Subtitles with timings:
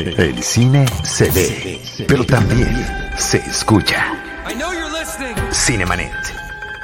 [0.00, 2.86] El cine se ve, pero también
[3.18, 4.14] se escucha.
[5.52, 6.12] Cinemanet.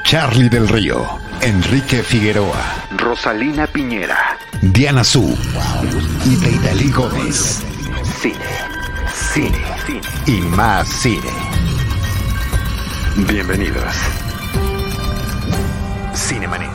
[0.04, 5.36] Charlie del Río, Enrique Figueroa, Rosalina Piñera, Diana Su
[6.26, 7.62] y Deidali Gómez.
[8.20, 8.34] Cine,
[9.32, 11.30] cine, cine y más cine.
[13.26, 13.94] Bienvenidos.
[16.14, 16.70] Cinemanet.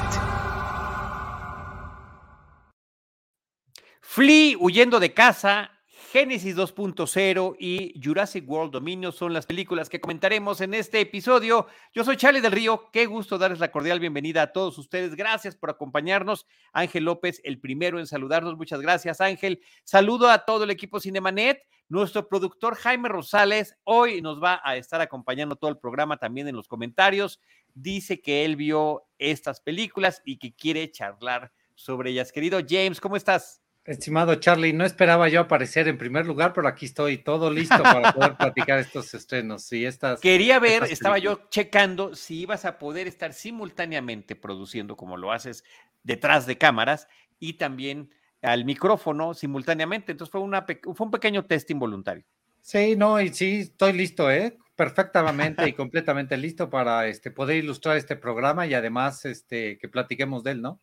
[4.02, 5.72] Flea huyendo de casa,
[6.12, 11.68] Génesis 2.0 y Jurassic World Dominio son las películas que comentaremos en este episodio.
[11.94, 15.16] Yo soy Charlie del Río, qué gusto darles la cordial bienvenida a todos ustedes.
[15.16, 16.48] Gracias por acompañarnos.
[16.74, 18.58] Ángel López, el primero en saludarnos.
[18.58, 19.62] Muchas gracias, Ángel.
[19.86, 21.66] Saludo a todo el equipo Cinemanet.
[21.88, 26.58] Nuestro productor Jaime Rosales hoy nos va a estar acompañando todo el programa también en
[26.58, 27.40] los comentarios.
[27.74, 32.34] Dice que él vio estas películas y que quiere charlar sobre ellas.
[32.34, 33.62] Querido James, ¿cómo estás?
[33.84, 38.14] Estimado Charlie, no esperaba yo aparecer en primer lugar, pero aquí estoy todo listo para
[38.14, 40.20] poder platicar estos estrenos y estas.
[40.22, 45.64] Quería ver, estaba yo checando si ibas a poder estar simultáneamente produciendo como lo haces
[46.04, 47.08] detrás de cámaras
[47.40, 48.12] y también
[48.44, 50.12] al micrófono simultáneamente.
[50.12, 52.24] Entonces fue, una, fue un pequeño test involuntario.
[52.62, 54.58] Sí, no, y sí, estoy listo, ¿eh?
[54.76, 60.44] Perfectamente y completamente listo para este, poder ilustrar este programa y además este, que platiquemos
[60.44, 60.80] de él, ¿no?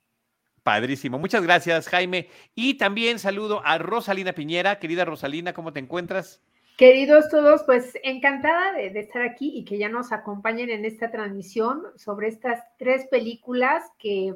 [0.69, 1.19] Padrísimo.
[1.19, 2.29] Muchas gracias, Jaime.
[2.55, 4.79] Y también saludo a Rosalina Piñera.
[4.79, 6.43] Querida Rosalina, ¿cómo te encuentras?
[6.77, 11.85] Queridos todos, pues encantada de, estar aquí y que ya nos acompañen en esta transmisión
[11.97, 14.35] sobre estas tres películas que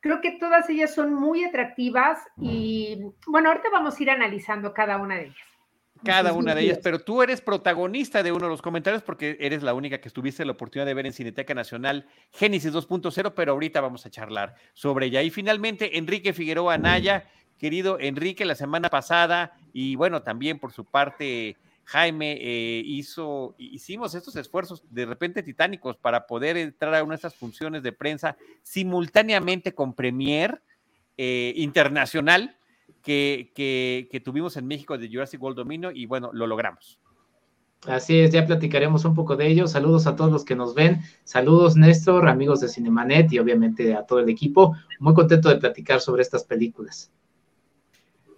[0.00, 4.96] creo que todas ellas son muy atractivas y bueno, ahorita vamos a ir analizando cada
[4.96, 5.47] una de ellas
[6.04, 9.62] cada una de ellas, pero tú eres protagonista de uno de los comentarios porque eres
[9.62, 13.80] la única que tuviste la oportunidad de ver en Cineteca Nacional Génesis 2.0, pero ahorita
[13.80, 15.22] vamos a charlar sobre ella.
[15.22, 20.84] Y finalmente, Enrique Figueroa Anaya, querido Enrique, la semana pasada, y bueno, también por su
[20.84, 27.12] parte, Jaime, eh, hizo, hicimos estos esfuerzos de repente titánicos para poder entrar a una
[27.12, 30.60] de estas funciones de prensa simultáneamente con Premier
[31.16, 32.57] eh, Internacional
[33.08, 36.98] que, tuvimos en México de Jurassic World Domino y bueno, lo logramos.
[37.86, 39.66] Así es, ya platicaremos un poco de ello.
[39.68, 41.00] Saludos a todos los que nos ven.
[41.24, 44.76] Saludos, Néstor, amigos de Cinemanet y obviamente a todo el equipo.
[44.98, 47.12] Muy contento de platicar sobre estas películas.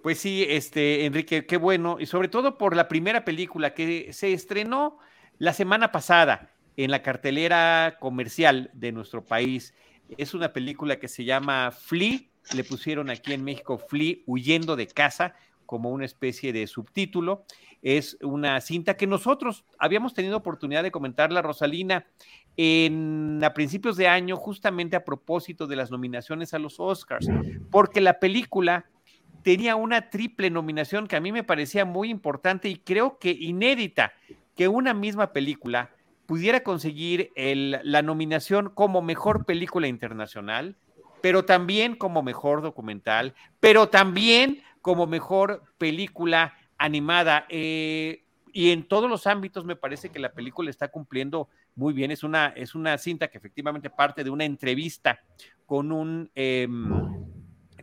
[0.02, 1.96] Pues sí, este, Enrique, qué bueno.
[1.98, 4.98] Y sobre todo por la primera película que se estrenó
[5.38, 9.74] la semana pasada en la cartelera comercial de nuestro país.
[10.18, 14.86] Es una película que se llama Flea, le pusieron aquí en México Flea huyendo de
[14.86, 15.34] casa
[15.66, 17.44] como una especie de subtítulo.
[17.82, 22.06] Es una cinta que nosotros habíamos tenido oportunidad de comentarla, Rosalina,
[22.56, 27.28] en, a principios de año, justamente a propósito de las nominaciones a los Oscars,
[27.70, 28.86] porque la película
[29.42, 34.12] tenía una triple nominación que a mí me parecía muy importante y creo que inédita,
[34.56, 35.90] que una misma película
[36.26, 40.76] pudiera conseguir la nominación como mejor película internacional,
[41.22, 47.46] pero también como mejor documental, pero también como mejor película animada.
[47.48, 52.10] Eh, y en todos los ámbitos me parece que la película está cumpliendo muy bien.
[52.10, 55.20] Es una, es una cinta que efectivamente parte de una entrevista
[55.66, 56.30] con un...
[56.34, 56.90] Em,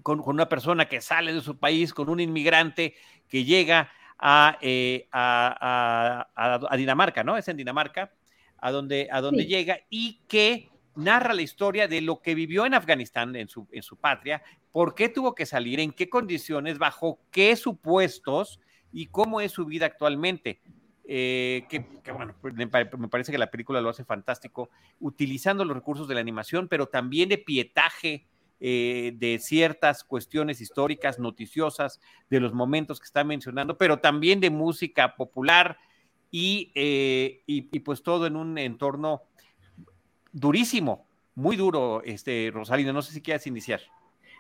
[0.04, 2.96] con, una persona que sale de su país, con un inmigrante
[3.28, 6.28] que llega a, eh, a,
[6.78, 7.38] Dinamarca, ¿no?
[7.38, 8.14] Es en Dinamarca,
[8.58, 12.74] a donde, a donde llega y que narra la historia de lo que vivió en
[12.74, 14.42] Afganistán, en su, en su patria,
[14.72, 18.60] por qué tuvo que salir, en qué condiciones, bajo qué supuestos
[18.92, 20.60] y cómo es su vida actualmente.
[21.10, 24.70] Eh, que, bueno, pues, me, parece que la película lo hace fantástico,
[25.00, 28.28] utilizando los recursos de la animación, pero también de pietaje
[28.60, 34.50] eh, de ciertas cuestiones históricas, noticiosas, de los momentos que está mencionando, pero también de
[34.50, 35.78] música popular
[36.30, 39.22] y, eh, y pues todo en un entorno
[40.38, 41.06] durísimo,
[41.36, 42.94] muy duro, este, Rosalina.
[42.94, 43.82] No sé si quieres iniciar.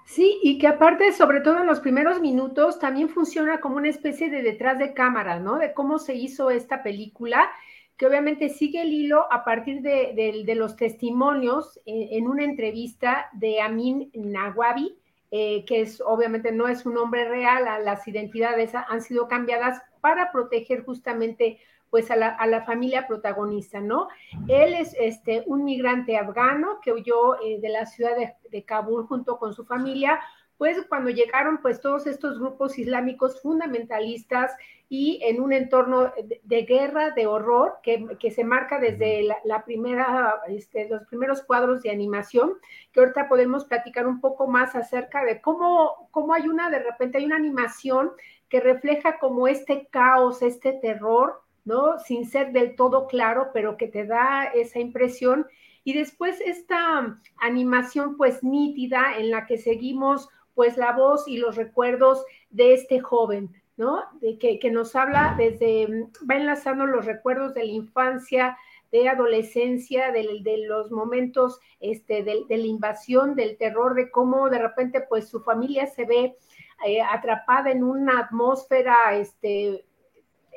[0.05, 4.29] Sí, y que aparte, sobre todo en los primeros minutos, también funciona como una especie
[4.29, 5.57] de detrás de cámara, ¿no?
[5.57, 7.49] De cómo se hizo esta película,
[7.97, 13.59] que obviamente sigue el hilo a partir de, los testimonios eh, en, una entrevista de
[13.59, 14.95] Amin Nawabi,
[15.31, 20.31] eh, que es obviamente no es un nombre real, las identidades han sido cambiadas para
[20.31, 21.59] proteger justamente
[21.89, 24.07] pues a la, familia protagonista, ¿no?
[24.47, 29.07] Él es este, un migrante afgano que huyó eh, de la ciudad de, de, Kabul
[29.07, 30.19] junto con su familia,
[30.57, 34.51] pues cuando llegaron pues todos estos grupos islámicos fundamentalistas
[34.89, 36.13] y en un entorno
[36.43, 41.83] de, guerra, de horror, que, que se marca desde la, primera, este, los primeros cuadros
[41.83, 42.53] de animación,
[42.91, 47.17] que ahorita podemos platicar un poco más acerca de cómo, cómo hay una, de repente
[47.17, 48.11] hay una animación
[48.47, 51.99] que refleja como este caos, este terror, ¿no?
[51.99, 55.45] Sin ser del todo claro, pero que te da esa impresión.
[55.83, 61.57] Y después esta animación pues nítida en la que seguimos pues la voz y los
[61.57, 64.01] recuerdos de este joven, ¿no?
[64.21, 68.57] De que, que nos habla desde, va enlazando los recuerdos de la infancia,
[68.89, 74.59] de adolescencia, de, los momentos este, de, de, la invasión, del terror, de cómo de
[74.59, 76.37] repente pues su familia se ve
[76.85, 79.86] eh, atrapada en una atmósfera este,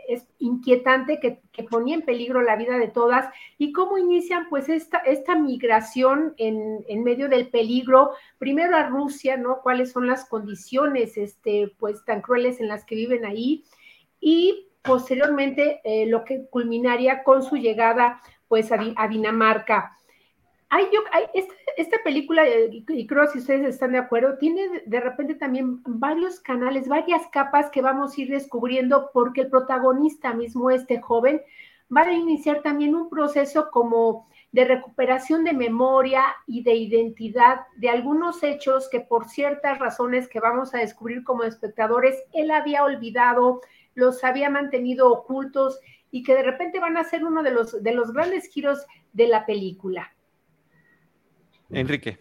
[0.08, 4.68] es inquietante que, que, ponía en peligro la vida de todas y cómo inician pues
[4.68, 9.60] esta, esta migración en, en, medio del peligro, primero a Rusia, ¿no?
[9.62, 13.64] Cuáles son las condiciones este, pues tan crueles en las que viven ahí
[14.20, 19.96] y posteriormente eh, lo que culminaría con su llegada pues a, a Dinamarca.
[20.72, 24.82] Hay, yo, hay esta, esta, película, eh, y creo si ustedes están de acuerdo, tiene
[24.86, 30.32] de repente también varios canales, varias capas que vamos a ir descubriendo porque el protagonista
[30.32, 31.42] mismo, este joven,
[31.94, 37.90] va a iniciar también un proceso como de recuperación de memoria y de identidad de
[37.90, 43.60] algunos hechos que por ciertas razones que vamos a descubrir como espectadores, él había olvidado,
[43.94, 45.80] los había mantenido ocultos
[46.12, 49.28] y que de repente van a ser uno de los, de los grandes giros de
[49.28, 50.12] la película.
[51.70, 52.18] Enrique.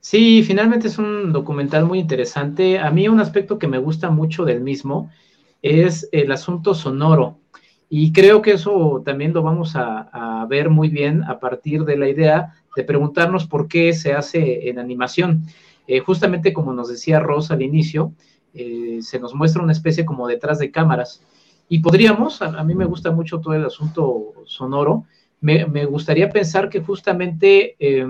[0.00, 2.78] Sí, finalmente es un documental muy interesante.
[2.78, 5.10] A mí un aspecto que me gusta mucho del mismo
[5.62, 7.40] es el asunto sonoro.
[7.88, 12.08] Y creo que eso también lo vamos a, ver muy bien a partir de la
[12.08, 15.42] idea de preguntarnos por qué se hace en animación.
[15.88, 18.12] Eh, justamente como nos decía Rosa al inicio,
[18.54, 21.20] eh, se nos muestra una especie como detrás de cámaras.
[21.68, 25.04] Y podríamos, a, mí me gusta mucho todo el asunto sonoro,
[25.40, 28.06] me, me gustaría pensar que justamente eh,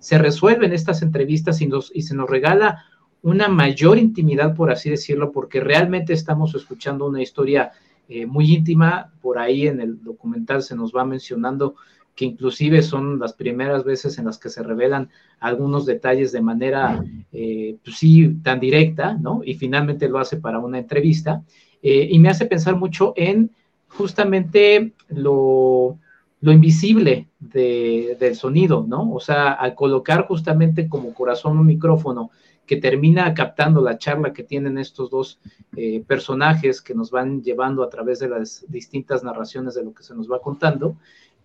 [0.00, 2.84] se resuelven estas entrevistas y, nos, y se nos regala
[3.22, 7.70] una mayor intimidad, por así decirlo, porque realmente estamos escuchando una historia
[8.08, 9.12] eh, muy íntima.
[9.20, 11.76] Por ahí en el documental se nos va mencionando
[12.16, 17.04] que inclusive son las primeras veces en las que se revelan algunos detalles de manera,
[17.32, 19.42] eh, pues sí, tan directa, ¿no?
[19.44, 21.42] Y finalmente lo hace para una entrevista.
[21.82, 23.50] Eh, y me hace pensar mucho en
[23.88, 25.98] justamente lo,
[26.40, 29.12] lo invisible de, del sonido, ¿no?
[29.12, 32.30] O sea, al colocar justamente como corazón un micrófono
[32.66, 35.40] que termina captando la charla que tienen estos dos
[35.76, 40.04] eh, personajes que nos van llevando a través de las distintas narraciones de lo que
[40.04, 40.96] se nos va contando,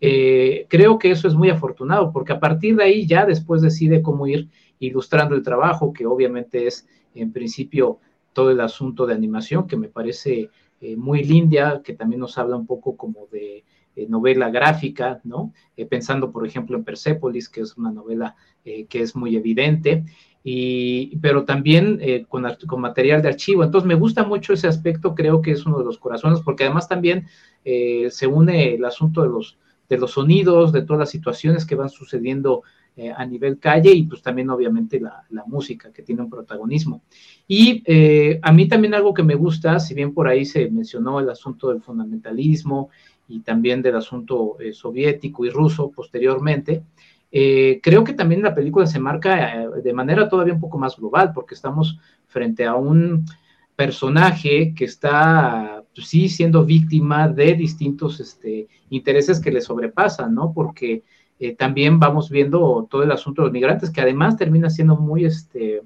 [0.01, 4.01] eh, creo que eso es muy afortunado, porque a partir de ahí ya después decide
[4.01, 4.49] cómo ir
[4.79, 7.99] ilustrando el trabajo, que obviamente es en principio
[8.33, 10.49] todo el asunto de animación, que me parece
[10.81, 13.63] eh, muy linda, que también nos habla un poco como de
[13.95, 15.53] eh, novela gráfica, ¿no?
[15.77, 20.03] Eh, pensando, por ejemplo, en Persepolis, que es una novela eh, que es muy evidente,
[20.43, 22.43] y, pero también con,
[22.81, 23.63] material de archivo.
[23.63, 26.87] Entonces, me gusta mucho ese aspecto, creo que es uno de los corazones, porque además
[26.87, 27.25] también
[27.63, 29.57] se une el asunto de los,
[29.89, 32.61] de los sonidos, de todas las situaciones que van sucediendo
[33.17, 37.01] a nivel calle y pues también obviamente la, música que tiene un protagonismo.
[37.47, 37.83] Y
[38.39, 41.69] a mí también algo que me gusta, si bien por ahí se mencionó el asunto
[41.69, 42.91] del fundamentalismo
[43.27, 46.83] y también del asunto eh, soviético y ruso posteriormente,
[47.31, 50.95] eh, creo que también la película se marca eh, de manera todavía un poco más
[50.95, 53.25] global, porque estamos frente a un
[53.75, 60.53] personaje que está, pues, sí, siendo víctima de distintos este, intereses que le sobrepasan, ¿no?
[60.53, 61.03] Porque
[61.57, 65.81] también vamos viendo todo el asunto de los migrantes, que además termina siendo muy, este,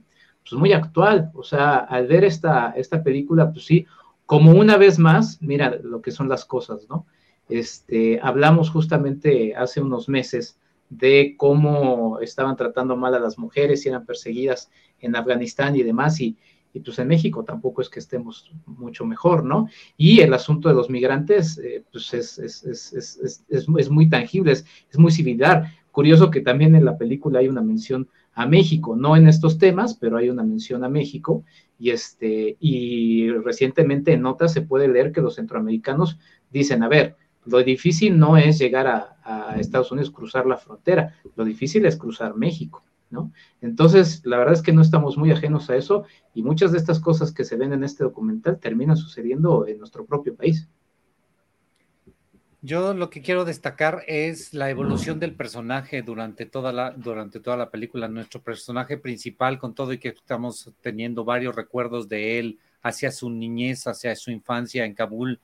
[0.47, 1.31] pues muy actual.
[1.33, 3.87] O sea, al ver esta, esta película, pues sí,
[4.27, 7.07] como una vez más, mira lo que son las cosas, ¿no?
[7.49, 13.89] Este, hablamos justamente hace unos meses de cómo estaban tratando mal a las mujeres y
[13.89, 16.37] eran perseguidas en Afganistán y demás, y,
[16.73, 19.67] y pues en México tampoco es que estemos mucho mejor, ¿no?
[19.97, 24.65] Y el asunto de los migrantes, eh, pues es, es, es, es, muy tangible, es,
[24.95, 25.73] muy similar.
[25.91, 29.95] Curioso que también en la película hay una mención a México, no en estos temas,
[29.95, 31.43] pero hay una mención a México,
[31.79, 36.19] y, este, y recientemente en notas se puede leer que los centroamericanos
[36.51, 37.15] dicen, a ver,
[37.45, 39.15] lo difícil no es llegar a,
[39.59, 42.83] Estados Unidos, cruzar la frontera, lo difícil es cruzar México.
[43.11, 43.31] ¿No?
[43.61, 46.05] Entonces, la verdad es que no estamos muy ajenos a eso
[46.35, 50.05] y muchas de estas cosas que se ven en este documental terminan sucediendo en nuestro
[50.05, 50.69] propio país.
[52.61, 57.55] Yo lo que quiero destacar es la evolución del personaje durante toda la, durante toda
[57.55, 58.09] la película.
[58.09, 63.29] Nuestro personaje principal, con todo y que estamos teniendo varios recuerdos de él hacia su
[63.29, 65.39] niñez, hacia su infancia en Kabul,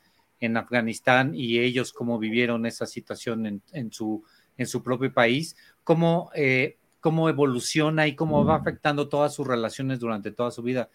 [0.46, 4.24] en Afganistán, y ellos cómo vivieron esa situación en, en su,
[4.58, 10.00] en su propio país, cómo eh, cómo evoluciona y cómo va afectando todas sus relaciones
[10.00, 10.90] durante toda su vida.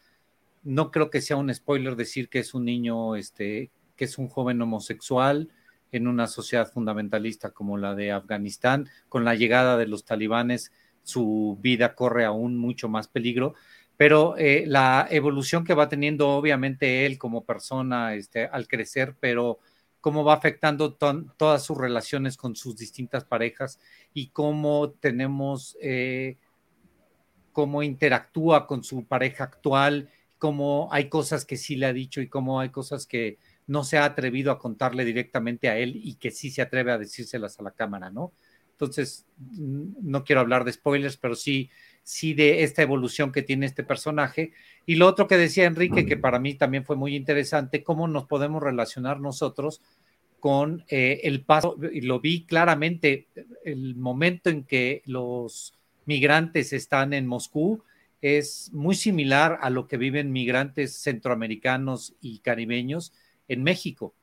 [0.64, 4.26] no creo que sea un spoiler decir que es un niño, este, que es un
[4.26, 5.50] joven homosexual
[5.92, 8.88] en una sociedad fundamentalista como la de Afganistán.
[9.08, 10.72] Con la llegada de los talibanes,
[11.04, 13.54] su vida corre aún mucho más peligro.
[14.00, 19.58] Pero eh, la evolución que va teniendo, obviamente, él como persona este, al crecer, pero
[20.00, 23.78] cómo va afectando todas sus relaciones con sus distintas parejas
[24.14, 26.38] y cómo tenemos, eh,
[27.52, 32.28] cómo interactúa con su pareja actual, cómo hay cosas que sí le ha dicho y
[32.30, 36.30] cómo hay cosas que no se ha atrevido a contarle directamente a él y que
[36.30, 38.32] sí se atreve a decírselas a la cámara, ¿no?
[38.80, 41.68] Entonces, no quiero hablar de spoilers, pero sí,
[42.02, 44.52] sí de esta evolución que tiene este personaje.
[44.86, 48.26] Y lo otro que decía Enrique, que para mí también fue muy interesante, cómo nos
[48.26, 49.80] podemos relacionar nosotros
[50.40, 53.28] con eh, el paso, y lo vi claramente,
[53.64, 55.74] el momento en que los
[56.06, 57.82] migrantes están en Moscú
[58.20, 63.12] es muy similar a lo que viven migrantes centroamericanos y caribeños
[63.48, 64.14] en México.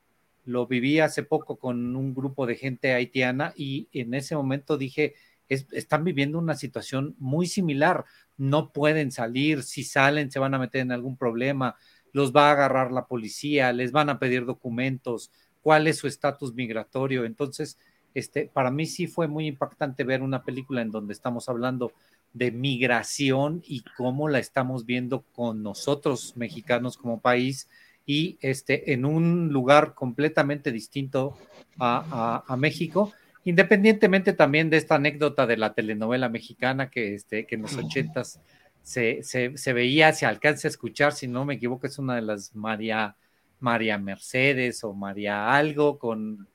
[0.46, 5.16] Lo viví hace poco con un grupo de gente haitiana y en ese momento dije,
[5.50, 8.06] están viviendo una situación muy similar.
[8.38, 11.75] No pueden salir, si salen se van a meter en algún problema,
[12.13, 16.54] los va a agarrar la policía, les van a pedir documentos, cuál es su estatus
[16.54, 17.25] migratorio.
[17.25, 17.77] Entonces,
[18.13, 21.92] este, para mí sí fue muy impactante ver una película en donde estamos hablando
[22.34, 27.68] de migración y cómo la estamos viendo con nosotros mexicanos como país
[28.06, 31.38] y este, en un lugar completamente distinto
[31.80, 33.12] a, México,
[33.48, 38.42] independientemente también de esta anécdota de la telenovela mexicana que, este, que en los ochentas
[38.84, 42.54] se, se, veía, se alcanza a escuchar, si no me equivoco, es una de las
[42.54, 43.16] María,
[43.62, 46.46] María Mercedes o María algo con,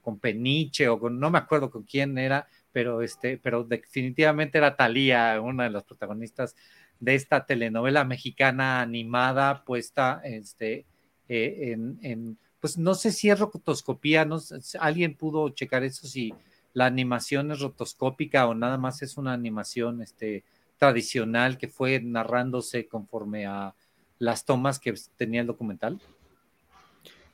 [0.00, 4.76] con Peniche o con, no me acuerdo con quién era, pero, este, pero definitivamente era
[4.76, 6.54] Talía, una de las protagonistas
[7.00, 10.86] de esta telenovela mexicana animada puesta este,
[11.28, 14.40] eh, en, pues no sé si es rotoscopía, no
[14.80, 16.34] alguien pudo checar eso si
[16.74, 20.42] la animación es rotoscópica o nada más es una animación este,
[20.76, 23.72] tradicional que fue narrándose conforme a
[24.18, 26.00] las tomas que tenía el documental.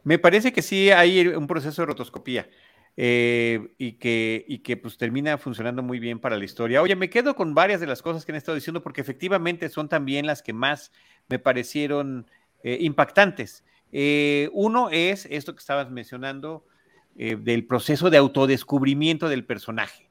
[0.05, 2.51] Me parece que sí hay un proceso de rotoscopía.
[2.99, 6.83] Eh, y, que, que pues termina funcionando muy bien para la historia.
[6.83, 9.89] Oye, me quedo con varias de las cosas que han estado diciendo porque efectivamente son
[9.89, 10.93] también las que más
[11.27, 12.27] me parecieron
[12.62, 13.65] eh, impactantes.
[13.93, 16.67] Eh, uno es esto que estabas mencionando
[17.15, 20.09] del proceso de autodescubrimiento del personaje.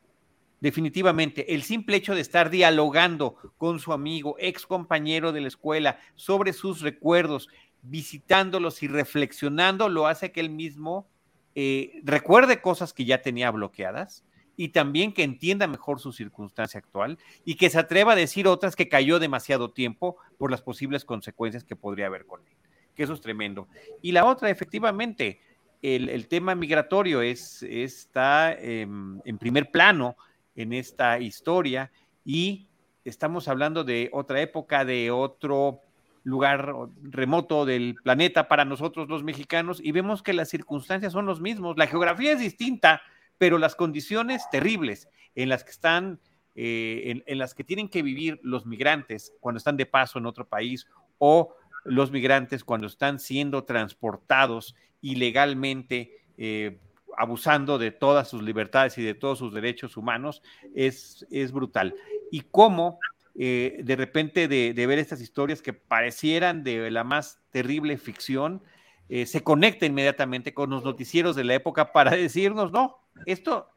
[0.60, 5.98] Definitivamente, el simple hecho de estar dialogando con su amigo, ex compañero de la escuela,
[6.14, 7.50] sobre sus recuerdos,
[7.82, 11.10] visitándolos y reflexionando, lo hace que él mismo
[11.56, 14.24] eh, recuerde cosas que ya tenía bloqueadas
[14.56, 18.76] y también que entienda mejor su circunstancia actual y que se atreva a decir otras
[18.76, 22.56] que cayó demasiado tiempo por las posibles consecuencias que podría haber con él,
[23.02, 23.68] eso es tremendo.
[24.02, 25.40] Y la otra, efectivamente,
[25.82, 30.16] el, tema migratorio es, está en primer plano
[30.56, 31.92] en esta historia
[32.24, 32.68] y
[33.04, 35.82] estamos hablando de otra época, de otro
[36.24, 41.42] lugar remoto del planeta para nosotros los mexicanos y vemos que las circunstancias son los
[41.42, 41.78] mismos.
[41.78, 43.02] La geografía es distinta,
[43.38, 46.20] pero las condiciones terribles en las que están,
[46.56, 50.48] eh, en, las que tienen que vivir los migrantes cuando están de paso en otro
[50.48, 56.80] país o los migrantes cuando están siendo transportados ilegalmente, eh,
[57.18, 60.42] abusando de todas sus libertades y de todos sus derechos humanos,
[60.76, 61.96] es, es brutal.
[62.32, 63.00] Y cómo
[63.36, 68.62] eh, de repente de, ver estas historias que parecieran de la más terrible ficción,
[69.10, 73.70] eh, se conecta inmediatamente con los noticieros de la época para decirnos, no, esto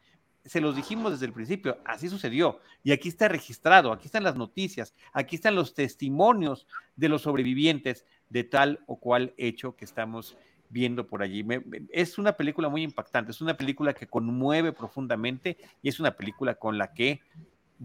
[0.45, 2.61] se los dijimos desde el principio, así sucedió.
[2.83, 8.05] Y aquí está registrado, aquí están las noticias, aquí están los testimonios de los sobrevivientes
[8.29, 10.37] de tal o cual hecho que estamos
[10.69, 11.45] viendo por allí.
[11.91, 16.57] es una película muy impactante, es una película que conmueve profundamente y es una película
[16.57, 17.21] con la que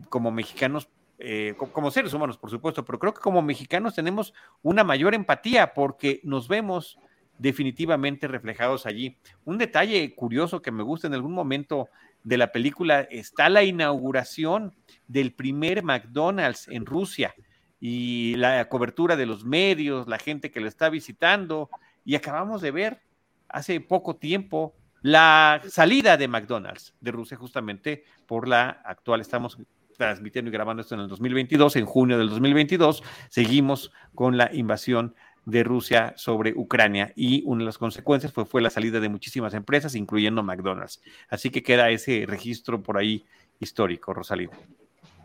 [0.10, 0.90] como mexicanos
[1.22, 5.74] eh, como seres humanos, por supuesto, pero creo que como mexicanos tenemos una mayor empatía
[5.74, 6.98] porque nos vemos
[7.38, 9.18] definitivamente reflejados allí.
[9.44, 11.90] Un detalle curioso que me gusta en algún momento
[12.24, 14.76] de la película está la inauguración
[15.08, 17.34] del primer McDonald's en Rusia
[17.80, 21.70] y la cobertura de los medios, la gente que lo está visitando
[22.04, 23.02] y acabamos de ver
[23.48, 29.58] hace poco tiempo la salida de McDonald's de Rusia justamente por la actual, estamos
[29.98, 35.14] transmitiendo y grabando esto en el 2022, en junio del 2022, seguimos con la invasión
[35.46, 39.54] de Rusia sobre Ucrania y una de las consecuencias fue, fue la salida de muchísimas
[39.54, 41.02] empresas, incluyendo McDonald's.
[41.30, 43.26] Así que queda ese registro por ahí
[43.60, 44.52] histórico, Rosalina.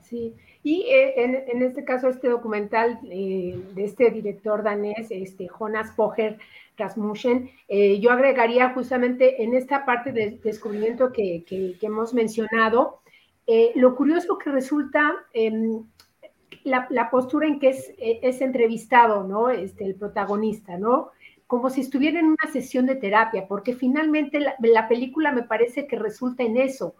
[0.02, 1.14] Sí, Y eh,
[1.52, 6.38] en, este caso, este documental eh, de este director danés, este Jonas Poger
[6.76, 11.44] Rasmussen, eh, yo agregaría justamente en esta parte de descubrimiento que,
[11.80, 13.00] hemos mencionado,
[13.74, 15.14] lo curioso que resulta
[16.64, 19.50] la, postura en que es, es entrevistado, ¿no?
[19.50, 21.10] Este, el protagonista, ¿no?
[21.46, 25.96] como si estuviera en una sesión de terapia, porque finalmente la, película me parece que
[25.96, 26.94] resulta en eso.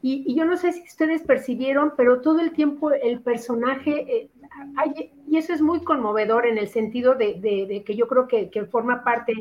[0.00, 4.30] Y, yo no sé si ustedes percibieron, pero todo el tiempo el personaje eh,
[5.26, 9.34] y eso es muy conmovedor en el sentido de, que yo creo que, forma parte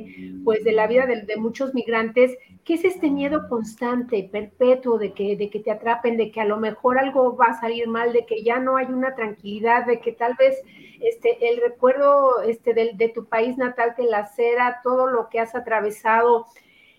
[0.43, 5.37] pues de la vida de, muchos migrantes, que es este miedo constante, perpetuo de que,
[5.37, 8.25] de que te atrapen, de que a lo mejor algo va a salir mal, de
[8.25, 10.61] que ya no hay una tranquilidad, de que tal vez
[10.99, 15.55] este, el recuerdo este, de, de tu país natal te lacera, todo lo que has
[15.55, 16.47] atravesado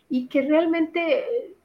[0.09, 1.57] y que realmente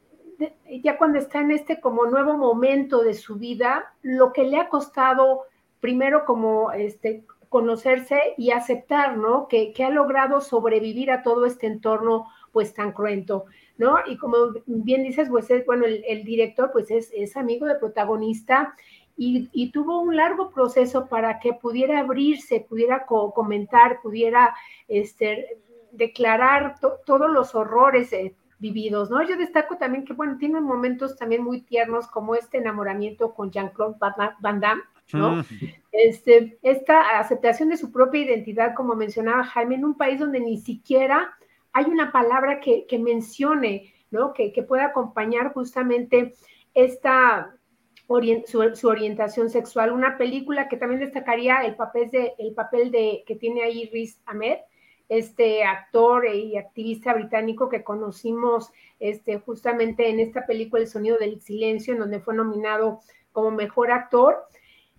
[0.82, 4.70] ya cuando está en este como nuevo momento de su vida, lo que le ha
[4.70, 5.44] costado
[5.80, 9.48] primero como este, conocerse y aceptar, ¿no?
[9.48, 13.46] Que, ha logrado sobrevivir a todo este entorno pues tan cruento,
[13.78, 13.98] ¿no?
[14.08, 18.76] Y como bien dices, pues es, bueno, el, director pues es, es, amigo del protagonista
[19.16, 24.56] y, tuvo un largo proceso para que pudiera abrirse, pudiera comentar, pudiera
[24.88, 25.60] este,
[25.92, 26.76] declarar
[27.06, 29.22] todos los horrores eh, vividos, ¿no?
[29.28, 33.98] Yo destaco también que, bueno, tiene momentos también muy tiernos como este enamoramiento con Jean-Claude
[34.40, 35.44] Van Damme, ¿no?
[35.92, 40.58] Este, esta aceptación de su propia identidad, como mencionaba Jaime, en un país donde ni
[40.58, 41.36] siquiera
[41.74, 44.32] hay una palabra que, mencione, ¿no?
[44.32, 46.34] Que, pueda acompañar justamente
[46.74, 47.54] esta
[48.46, 49.92] su, orientación sexual.
[49.92, 54.22] Una película que también destacaría el papel de, el papel de que tiene ahí Riz
[54.26, 54.60] Ahmed,
[55.18, 61.40] este actor y activista británico que conocimos este, justamente en esta película El sonido del
[61.42, 63.00] silencio, en donde fue nominado
[63.32, 64.46] como mejor actor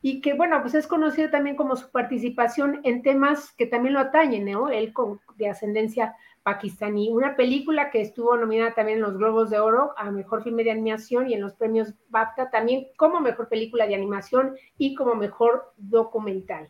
[0.02, 4.00] y que, bueno, pues es conocido también como su participación en temas que también lo
[4.00, 4.68] atañen, ¿no?
[4.68, 7.10] Él con, de ascendencia pakistaní.
[7.10, 10.72] Una película que estuvo nominada también en los Globos de Oro a Mejor Filme de
[10.72, 15.72] Animación y en los premios BAFTA también como Mejor Película de Animación y como Mejor
[15.78, 16.68] Documental.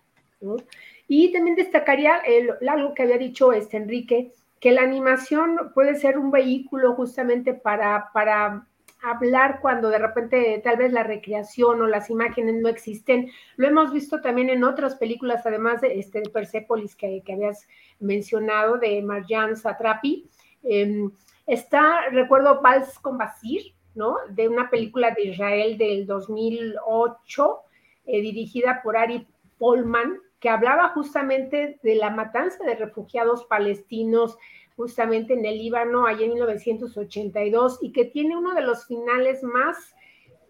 [1.09, 2.23] Y también destacaría
[2.69, 8.11] algo que había dicho este Enrique, que la animación puede ser un vehículo justamente para,
[8.13, 8.67] para
[9.05, 13.31] hablar cuando de repente tal vez la recreación o las imágenes no existen.
[13.57, 17.69] Lo hemos visto también en otras películas, además de, este, Persepolis que, habías
[18.01, 20.29] mencionado, de Marjan Satrapi.
[20.63, 21.11] Em,
[21.47, 24.17] está, recuerdo, Vals con Basir, ¿no?
[24.31, 27.61] De una película de Israel del 2008,
[28.07, 29.27] eh, dirigida por Ari
[29.59, 34.37] Polman, que hablaba justamente de la matanza de refugiados palestinos
[34.77, 39.95] justamente en el Líbano, allá en 1982, y que tiene uno de los finales más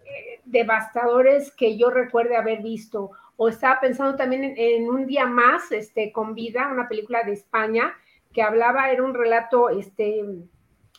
[0.05, 3.13] eh, devastadores que yo recuerde haber visto.
[3.37, 7.95] O estaba pensando también en, Un día más, este, con vida, una película de España,
[8.33, 10.25] que hablaba, era un relato este,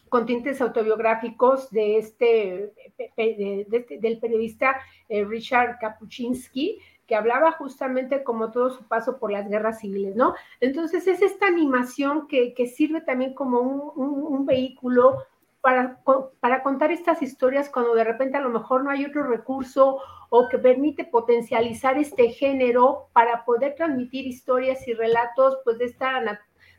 [0.07, 4.79] con tintes autobiográficos de este, este del periodista
[5.09, 10.33] eh, Richard Kapuczynski, que hablaba justamente como todo su paso por las guerras civiles, ¿no?
[10.59, 15.23] Entonces es esta animación que, sirve también como un, vehículo
[15.61, 15.99] para,
[16.39, 20.49] para, contar estas historias cuando de repente a lo mejor no hay otro recurso o
[20.49, 26.21] que permite potencializar este género para poder transmitir historias y relatos pues de esta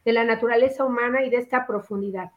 [0.04, 2.30] de la naturaleza humana y de esta profundidad.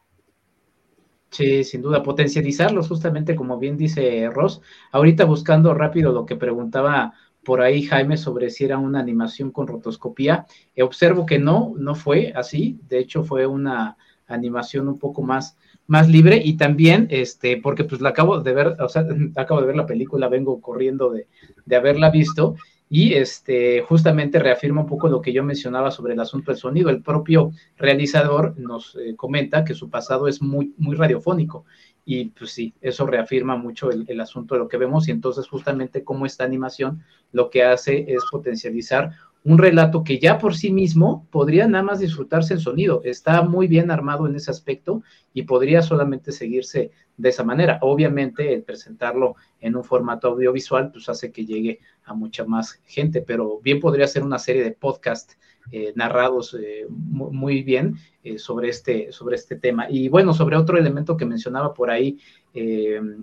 [1.30, 4.62] Sí, sin duda, potencializarlos justamente como bien dice Ross.
[4.92, 9.68] Ahorita buscando rápido lo que preguntaba por ahí Jaime sobre si era una animación con
[9.68, 10.46] rotoscopía.
[10.76, 12.80] Eh, observo que no, no fue así.
[12.88, 13.98] De hecho, fue una
[14.28, 18.76] animación un poco más, más libre y también, este, porque pues la acabo de ver,
[18.80, 21.28] o sea, acabo de ver la película, vengo corriendo de,
[21.66, 22.56] de haberla visto
[22.90, 26.90] y este, justamente reafirma un poco lo que yo mencionaba sobre el asunto del sonido.
[26.90, 31.66] El propio realizador nos eh, comenta que su pasado es muy, muy radiofónico
[32.12, 36.04] y pues sí, eso reafirma mucho el, asunto de lo que vemos y entonces justamente
[36.04, 39.12] como esta animación lo que hace es potencializar
[39.44, 43.68] un relato que ya por sí mismo podría nada más disfrutarse en sonido, está muy
[43.68, 45.04] bien armado en ese aspecto
[45.36, 47.78] y podría solamente seguirse de esa manera.
[47.84, 53.22] Obviamente el presentarlo en un formato audiovisual pues hace que llegue a mucha más gente,
[53.22, 55.34] pero bien podría ser una serie de podcast
[55.72, 59.88] eh, narrados eh, muy, bien eh, sobre, este, sobre este tema.
[59.90, 62.18] Y bueno, sobre otro elemento que mencionaba por ahí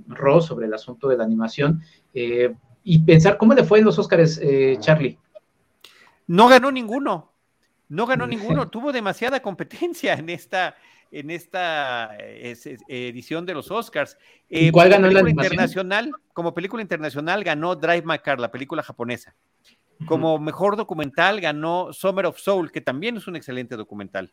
[0.06, 1.82] Ross, sobre el asunto de la animación,
[2.14, 4.40] y pensar cómo le fue en los Óscares,
[4.78, 5.18] Charlie.
[6.28, 7.32] No ganó ninguno,
[7.88, 10.76] no ganó ninguno, tuvo demasiada competencia en esta,
[11.10, 14.16] en esta edición de los Oscars.
[14.48, 16.12] ¿Y ¿Cuál ganó la internacional?
[16.32, 19.34] Como película internacional ganó Drive My Car, la película japonesa.
[20.04, 24.30] Como mejor documental ganó Summer of Soul, que también es un excelente documental.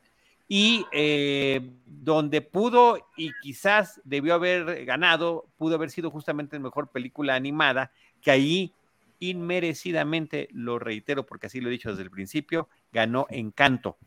[0.50, 6.90] Y eh, donde pudo y quizás debió haber ganado, pudo haber sido justamente la mejor
[6.90, 8.74] película animada, que ahí
[9.20, 13.98] inmerecidamente, lo reitero porque así lo he dicho desde el principio, ganó Encanto,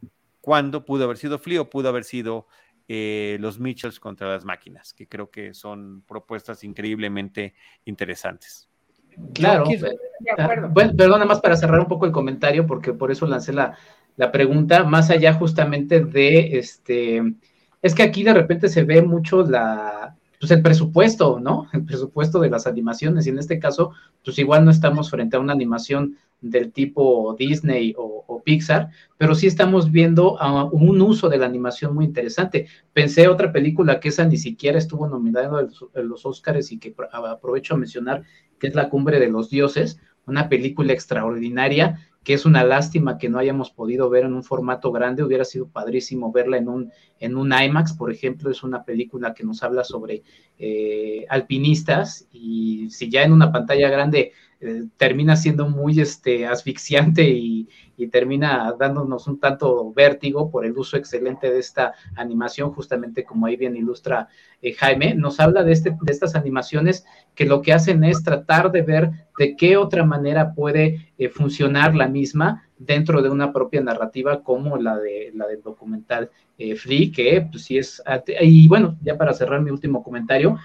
[0.43, 2.47] cuando pudo haber sido Flea pudo haber sido
[2.87, 8.69] eh, los Mitchells contra las máquinas, que creo que son propuestas increíblemente interesantes.
[9.33, 9.65] Claro,
[10.39, 13.77] ah, bueno, perdón, más para cerrar un poco el comentario, porque por eso lancé la,
[14.17, 17.23] la pregunta, más allá justamente de este,
[17.83, 21.67] es que aquí de repente se ve mucho la, pues el presupuesto, ¿no?
[21.73, 23.93] El presupuesto de las animaciones, y en este caso,
[24.25, 29.49] pues igual no estamos frente a una animación del tipo Disney o, Pixar, pero sí
[29.49, 30.37] estamos viendo
[30.71, 32.69] un uso de la animación muy interesante.
[32.93, 37.75] Pensé otra película que esa ni siquiera estuvo nominada en los Oscars y que aprovecho
[37.75, 38.23] a mencionar,
[38.61, 43.29] que es La Cumbre de los Dioses, una película extraordinaria que es una lástima que
[43.29, 47.37] no hayamos podido ver en un formato grande, hubiera sido padrísimo verla en un, en
[47.37, 50.25] un IMAX, por ejemplo, es una película que nos habla sobre
[50.59, 57.23] eh, alpinistas y si ya en una pantalla grande eh, termina siendo muy este, asfixiante
[57.29, 57.69] y,
[58.11, 63.57] termina dándonos un tanto vértigo por el uso excelente de esta animación, justamente como ahí
[63.57, 64.29] bien ilustra
[64.61, 68.71] eh, Jaime, nos habla de, este, de estas animaciones que lo que hacen es tratar
[68.71, 73.81] de ver de qué otra manera puede eh, funcionar la misma dentro de una propia
[73.81, 76.31] narrativa como la, de, la del documental
[76.77, 78.03] Free, que pues sí es,
[78.41, 80.57] y bueno, ya para cerrar mi último comentario,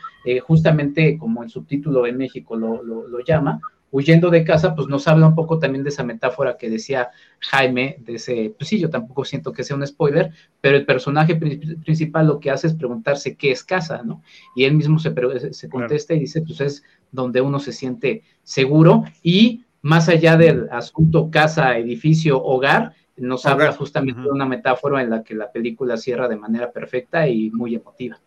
[0.42, 3.60] justamente como el subtítulo en México lo llama,
[3.92, 7.98] huyendo de casa, pues nos habla un poco también de esa metáfora que decía Jaime,
[8.00, 12.28] de ese, pues sí, yo tampoco siento que sea un spoiler, pero el personaje principal
[12.28, 14.24] lo que hace es preguntarse qué es casa, ¿no?
[14.56, 15.14] Y él mismo se,
[15.54, 20.70] se contesta y dice, pues es donde uno se siente seguro y más allá del
[20.72, 25.98] asunto casa, edificio, hogar, nos habla justamente de una metáfora en la que la película
[25.98, 28.20] cierra de manera perfecta y muy emotiva.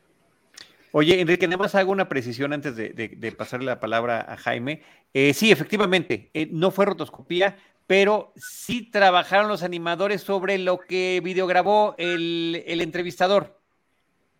[0.97, 4.81] Oye, Enrique, nada más hago una precisión antes de, pasarle la palabra a Jaime.
[5.13, 7.57] Eh, sí, efectivamente, eh, no fue rotoscopía,
[7.89, 13.61] pero sí trabajaron los animadores sobre lo que videograbó el, el entrevistador,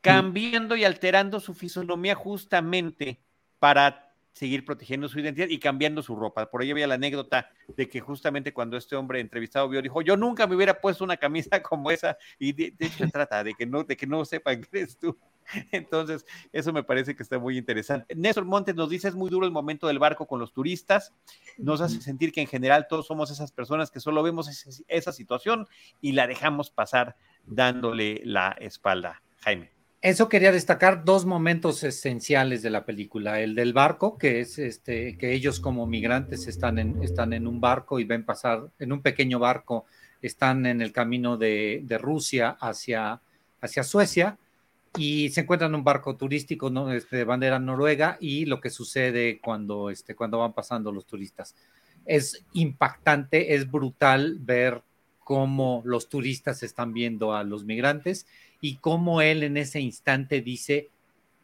[0.01, 3.21] cambiando y alterando su fisonomía justamente
[3.59, 6.49] para seguir protegiendo su identidad y cambiando su ropa.
[6.49, 10.17] Por ahí había la anécdota de que justamente cuando este hombre entrevistado vio, dijo, yo
[10.17, 13.67] nunca me hubiera puesto una camisa como esa, y de, hecho se trata de que
[13.67, 15.19] no, de que no sepan que eres tú.
[15.73, 18.15] Entonces, eso me parece que está muy interesante.
[18.15, 21.13] Néstor Montes nos dice, es muy duro el momento del barco con los turistas,
[21.59, 25.67] nos hace sentir que en general todos somos esas personas que solo vemos esa situación
[26.01, 29.23] y la dejamos pasar dándole la espalda.
[29.41, 29.71] Jaime.
[30.01, 33.41] Eso quería destacar dos momentos esenciales de la película.
[33.41, 37.59] El del barco, que es este, que ellos como migrantes están en, están en un
[37.59, 39.87] barco y ven pasar en un pequeño barco,
[40.21, 43.23] están en el camino de, de Rusia hacia,
[43.63, 44.39] hacia Suecia
[44.97, 46.93] y se encuentran un barco turístico ¿no?
[46.93, 51.55] Este, de bandera noruega y lo que sucede cuando, este, cuando van pasando los turistas.
[52.07, 54.83] Es impactante, es brutal ver
[55.21, 58.27] cómo los turistas están viendo a los migrantes
[58.61, 60.91] y cómo él en ese instante dice,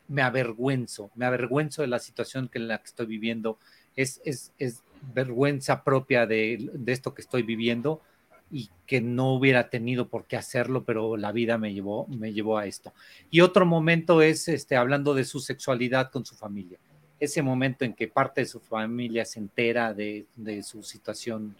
[0.07, 3.59] me avergüenzo, me avergüenzo de la situación que en la que estoy viviendo,
[3.97, 4.83] es, es, es
[5.15, 8.03] vergüenza propia de, de esto que estoy viviendo
[8.51, 12.59] y que no hubiera tenido por qué hacerlo, pero la vida me llevó, me llevó
[12.59, 12.93] a esto.
[13.31, 16.79] Y otro momento es este, hablando de su sexualidad con su familia.
[17.21, 21.55] Ese momento en que parte de su familia se entera de, de su situación,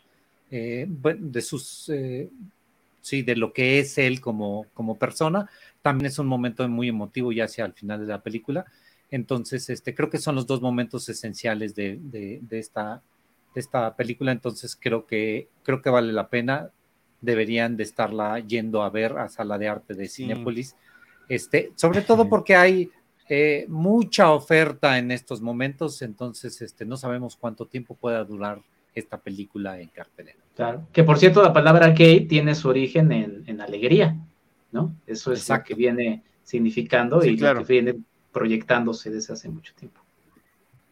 [0.51, 2.29] eh, de sus, eh,
[3.01, 5.49] sí, de lo que es él como, como persona,
[5.83, 8.65] también es un momento muy emotivo ya hacia el final de la película.
[9.11, 13.03] Entonces, este, creo que son los dos momentos esenciales de, de, de esta,
[13.55, 14.33] de esta película.
[14.33, 16.71] Entonces, creo que, creo que vale la pena
[17.21, 20.77] deberían de estarla yendo a ver a Sala de Arte de Cinepolis.
[21.29, 22.91] Este, sobre todo porque hay
[23.29, 28.61] eh, mucha oferta en estos momentos, entonces este, no sabemos cuánto tiempo pueda durar
[28.95, 30.39] esta película en cartelera.
[30.57, 34.17] Claro, que por cierto la palabra gay tiene su origen en, alegría,
[34.73, 34.97] ¿no?
[35.07, 37.97] Eso es lo que viene significando y lo que viene
[38.33, 40.01] proyectándose desde hace mucho tiempo.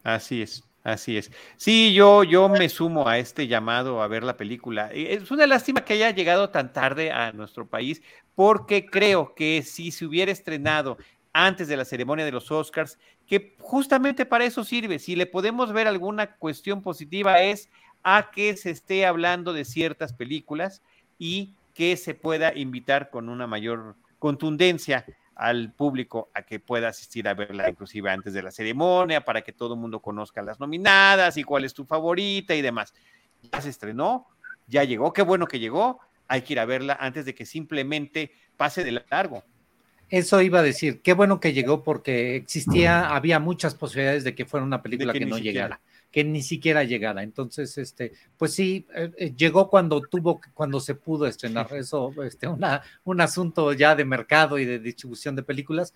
[0.03, 0.63] Así es.
[0.91, 1.31] Así es.
[1.55, 4.89] Sí, yo, yo me sumo a este llamado a ver la película.
[4.91, 8.01] Eh, es una lástima que haya llegado tan tarde a nuestro país,
[8.35, 10.97] porque creo que si se hubiera estrenado
[11.31, 12.97] antes de la ceremonia de los Oscars,
[13.27, 17.69] que justamente para eso sirve, si le podemos ver alguna cuestión positiva es
[18.03, 20.81] a que se esté hablando de ciertas películas
[21.19, 25.05] y que se pueda invitar con una mayor contundencia
[25.39, 29.53] al público a que pueda asistir a verla inclusive antes de la ceremonia, para que
[29.53, 32.93] todo el mundo conozca las nominadas y cuál es tu favorita y demás.
[33.49, 34.27] Ya se estrenó,
[34.67, 38.33] ya llegó, qué bueno que llegó, hay que ir a verla antes de que simplemente
[38.57, 39.45] pase de largo.
[40.09, 44.45] Eso iba a decir, qué bueno que llegó porque existía, había muchas posibilidades de que
[44.45, 45.79] fuera una película que, no llegara,
[46.11, 47.23] que ni siquiera llegara.
[47.23, 51.67] Entonces, este, pues sí, eh, eh, llegó cuando tuvo, cuando se pudo estrenar.
[51.73, 55.93] Eso, este, una, un asunto ya de mercado y de distribución de películas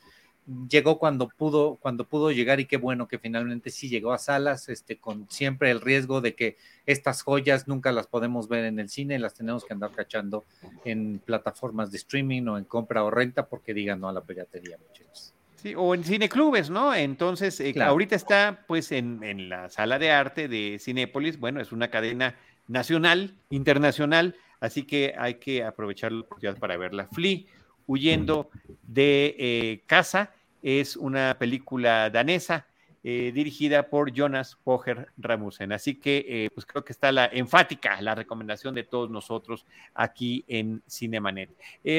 [0.69, 4.69] llegó cuando pudo, cuando pudo llegar y qué bueno que finalmente sí llegó a salas,
[4.69, 8.89] este, con siempre el riesgo de que estas joyas nunca las podemos ver en el
[8.89, 10.43] cine, las tenemos que andar cachando
[10.83, 14.77] en plataformas de streaming o en compra o renta porque digan no a la piratería,
[14.77, 15.33] muchachos.
[15.63, 16.93] Sí, o en cineclubes, ¿no?
[16.93, 21.71] Entonces, eh, ahorita está pues en, en la sala de arte de Cinépolis, bueno, es
[21.71, 22.35] una cadena
[22.67, 27.07] nacional, internacional, así que hay que aprovechar la oportunidad para verla.
[27.07, 27.39] Flea
[27.87, 28.49] Huyendo
[28.83, 32.65] de eh, casa es una película danesa
[33.03, 35.71] eh, dirigida por Jonas Poger Ramusen.
[35.73, 40.45] Así que eh, pues creo que está la enfática, la recomendación de todos nosotros aquí
[40.47, 41.49] en Cinemanet.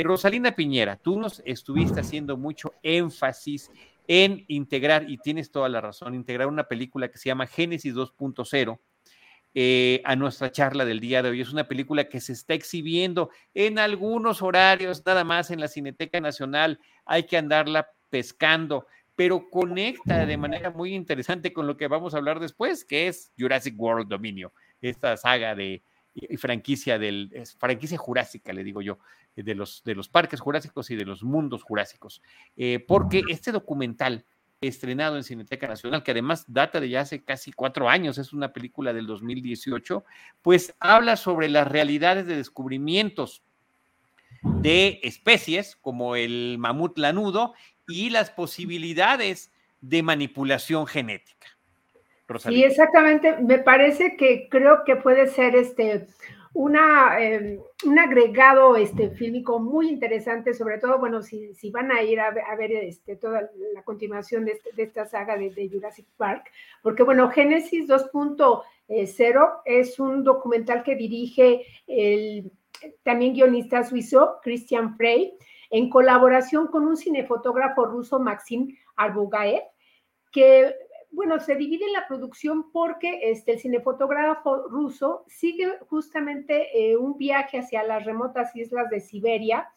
[0.03, 3.71] Rosalina Piñera, tú nos estuviste haciendo mucho énfasis
[4.07, 8.79] en integrar, y tienes toda la razón, integrar una película que se llama Génesis 2.0
[9.57, 11.41] eh, a nuestra charla del día de hoy.
[11.41, 16.21] Es una película que se está exhibiendo en algunos horarios, nada más en la Cineteca
[16.21, 16.81] Nacional.
[17.07, 18.87] Hay que andarla pescando,
[19.17, 23.33] pero conecta de manera muy interesante con lo que vamos a hablar después, que es
[23.39, 25.83] Jurassic World Dominio, esta saga de
[26.39, 28.99] franquicia del franquicia jurásica, le digo yo,
[29.37, 32.23] de los, de los parques jurásicos y de los mundos jurásicos,
[32.57, 34.25] eh, porque este documental
[34.61, 38.53] estrenado en Cineteca Nacional, que además data de ya hace casi cuatro años, es una
[38.53, 40.05] película del 2018,
[40.43, 43.43] pues habla sobre las realidades de descubrimientos
[44.43, 47.55] de especies como el mamut lanudo
[47.89, 51.47] y las posibilidades de manipulación genética.
[52.39, 53.37] Sí, exactamente.
[53.37, 56.07] Me parece que creo que puede ser este
[56.55, 62.01] una, em, un agregado este, fílmico muy interesante, sobre todo, bueno, si, si van a
[62.03, 66.07] ir a, ver este, toda la continuación de, este, de esta saga de, de, Jurassic
[66.17, 66.47] Park,
[66.81, 72.53] porque, bueno, Génesis 2.0 es un documental que dirige el
[73.03, 75.37] también guionista suizo Christian Frey,
[75.71, 79.63] en colaboración con un cinefotógrafo ruso, Maxim Arbugaev,
[80.33, 80.75] que
[81.15, 87.59] bueno, se divide la producción porque este, el cinefotógrafo ruso sigue justamente eh, un viaje
[87.59, 89.69] hacia las remotas islas de Siberia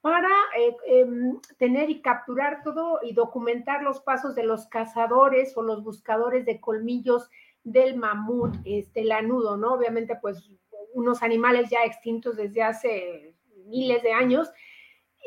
[0.00, 5.62] para eh, em, tener y capturar todo y documentar los pasos de los cazadores o
[5.62, 7.28] los buscadores de colmillos
[7.62, 9.74] del mamut, este lanudo, ¿no?
[9.74, 10.50] Obviamente, pues
[10.94, 13.34] unos animales ya extintos desde hace
[13.66, 14.50] miles de años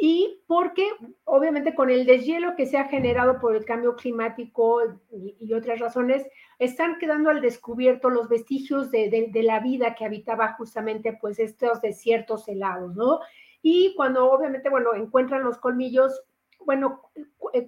[0.02, 0.88] y porque
[1.26, 4.80] obviamente con el deshielo que se ha generado por el cambio climático
[5.12, 6.26] y, otras razones,
[6.58, 12.48] están quedando al descubierto los vestigios de, la vida que habitaba justamente pues estos desiertos
[12.48, 13.20] helados, ¿no?
[13.62, 16.24] Y cuando obviamente, bueno, encuentran los colmillos,
[16.62, 17.02] bueno,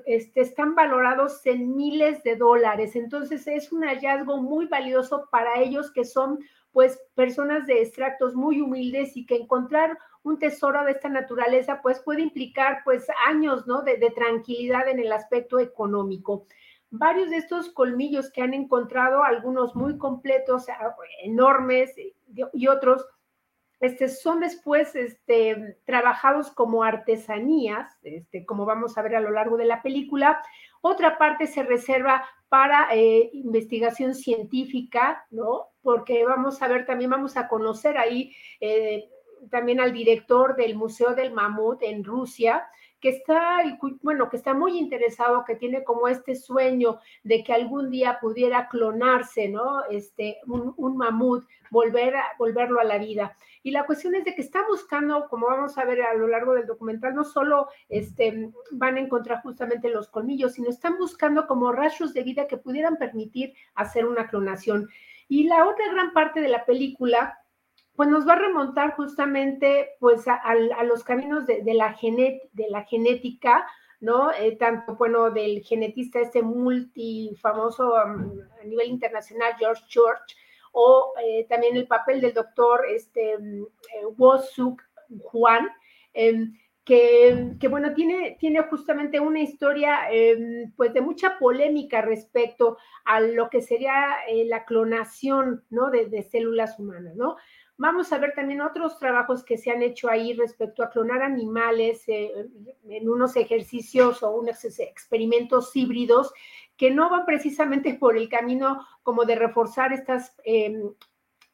[0.05, 5.91] este, están valorados en miles de dólares, entonces es un hallazgo muy valioso para ellos
[5.91, 6.39] que son
[6.71, 11.99] pues personas de extractos muy humildes y que encontrar un tesoro de esta naturaleza, pues
[11.99, 13.81] puede implicar pues años, ¿no?
[13.81, 16.45] De, tranquilidad en el aspecto económico.
[16.89, 20.65] Varios de estos colmillos que han encontrado, algunos muy completos,
[21.23, 21.95] enormes,
[22.53, 23.05] y otros,
[23.81, 29.57] este, son después este, trabajados como artesanías, este, como vamos a ver a lo largo
[29.57, 30.39] de la película.
[30.81, 35.69] Otra parte se reserva para eh, investigación científica, ¿no?
[35.81, 39.09] Porque vamos a ver, también vamos a conocer ahí eh,
[39.49, 42.67] también al director del Museo del Mamut en Rusia,
[43.01, 43.57] que está,
[44.03, 48.69] bueno, que está muy interesado, que tiene como este sueño de que algún día pudiera
[48.69, 49.83] clonarse, ¿no?
[49.89, 53.35] Este, un, mamut, volver a, volverlo a la vida.
[53.63, 56.53] Y la cuestión es de que está buscando, como vamos a ver a lo largo
[56.53, 61.71] del documental, no solo este, van a encontrar justamente los colmillos, sino están buscando como
[61.71, 64.89] rastros de vida que pudieran permitir hacer una clonación.
[65.27, 67.40] Y la otra gran parte de la película
[67.95, 71.95] pues nos va a remontar justamente pues a, los caminos de, la
[72.53, 73.67] de la genética,
[73.99, 74.31] ¿no?
[74.31, 80.35] Eh, tanto, bueno, del genetista este multifamoso um, a nivel internacional, George George,
[80.71, 84.39] o eh, también el papel del doctor este, um, eh,
[85.23, 85.69] Juan,
[86.13, 92.77] em, que, que, bueno, tiene, tiene justamente una historia em, pues de mucha polémica respecto
[93.05, 95.91] a lo que sería la clonación, ¿no?
[95.91, 97.37] De, de células humanas, ¿no?
[97.81, 102.03] Vamos a ver también otros trabajos que se han hecho ahí respecto a clonar animales
[102.07, 102.31] eh,
[102.87, 106.31] en unos ejercicios o unos experimentos híbridos
[106.77, 110.93] que no van precisamente por el camino como de reforzar estas em,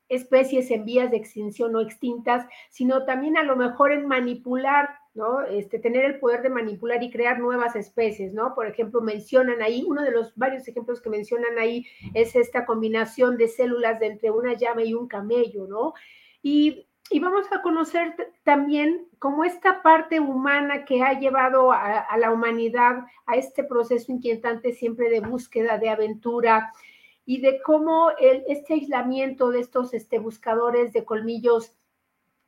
[0.09, 5.41] especies en vías de extinción o extintas, sino también a lo mejor en manipular, ¿no?
[5.41, 8.53] Este, tener el poder de manipular y crear nuevas especies, ¿no?
[8.55, 13.35] Por ejemplo, mencionan ahí, uno de los varios ejemplos que mencionan ahí es esta combinación
[13.35, 15.93] de células de entre una llama y un camello, ¿no?
[16.41, 16.85] Y,
[17.19, 23.37] vamos a conocer también cómo esta parte humana que ha llevado a, la humanidad a
[23.37, 26.71] este proceso inquietante siempre de búsqueda, de aventura,
[27.25, 31.73] y de cómo este aislamiento de estos este, buscadores de colmillos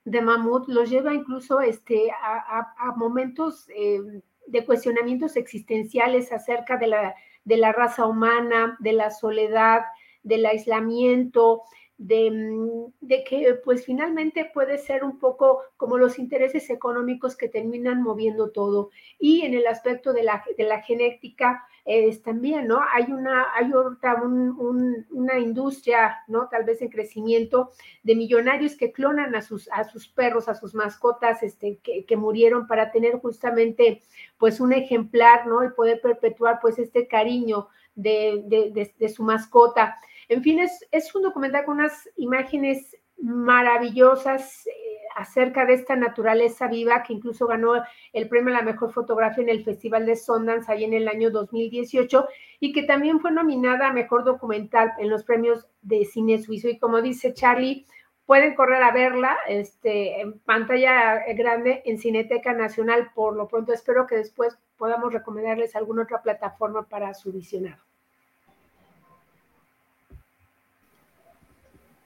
[0.05, 3.99] de mamut los lleva incluso este, a, momentos eh,
[4.47, 9.81] de cuestionamientos existenciales acerca de la, de la raza humana, de la soledad,
[10.23, 11.63] del aislamiento,
[12.01, 18.01] Mm, de, que pues finalmente puede ser un poco como los intereses económicos que terminan
[18.01, 18.89] moviendo todo.
[19.19, 22.79] Y en el aspecto de la, de la genética es también, ¿no?
[22.93, 26.47] Hay una, hay ahorita una industria, ¿no?
[26.47, 27.71] Tal vez en crecimiento
[28.03, 32.15] de millonarios que clonan a sus, a sus perros, a sus mascotas, este, que, que
[32.15, 34.01] murieron para tener justamente
[34.37, 35.65] pues un ejemplar, ¿no?
[35.65, 39.99] Y poder perpetuar pues este cariño de, de, de su mascota.
[40.29, 44.71] En fin, es, un documental con unas imágenes maravillosas eh,
[45.15, 49.49] acerca de esta naturaleza viva que incluso ganó el premio a la mejor fotografía en
[49.49, 52.27] el Festival de Sundance ahí en el año 2018
[52.59, 56.69] y que también fue nominada a mejor documental en los premios de cine suizo.
[56.69, 57.87] Y como dice Charlie,
[58.27, 63.09] pueden correr a verla este, en pantalla grande en Cineteca Nacional.
[63.15, 67.88] Por lo pronto, espero que después podamos recomendarles alguna otra plataforma para su visionado.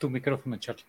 [0.03, 0.83] Tu micrófono, Charlie.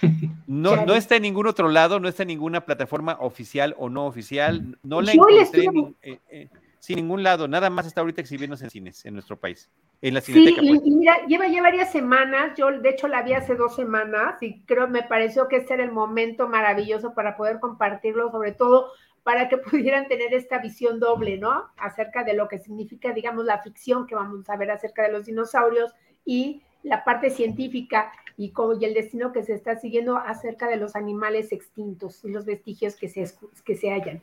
[0.48, 4.06] No, no está en ningún otro lado, no está en ninguna plataforma oficial o no
[4.06, 4.76] oficial.
[4.82, 6.48] No la encontré en, eh, eh,
[6.80, 7.46] sin ningún lado.
[7.46, 9.70] Nada más está ahorita exhibiéndose en cines en nuestro país.
[10.02, 10.60] En la cineteca.
[10.60, 10.82] Sí, y, pues.
[10.92, 12.54] mira, lleva ya varias semanas.
[12.56, 15.84] Yo, de hecho, la vi hace dos semanas y creo, me pareció que este era
[15.84, 18.90] el momento maravilloso para poder compartirlo, sobre todo
[19.22, 21.70] para que pudieran tener esta visión doble, ¿no?
[21.76, 25.26] Acerca de lo que significa, digamos, la ficción que vamos a ver acerca de los
[25.26, 25.92] dinosaurios
[26.24, 30.94] y la parte científica y, y, el destino que se está siguiendo acerca de los
[30.94, 33.28] animales extintos y los vestigios que se,
[33.64, 34.22] que se hallan.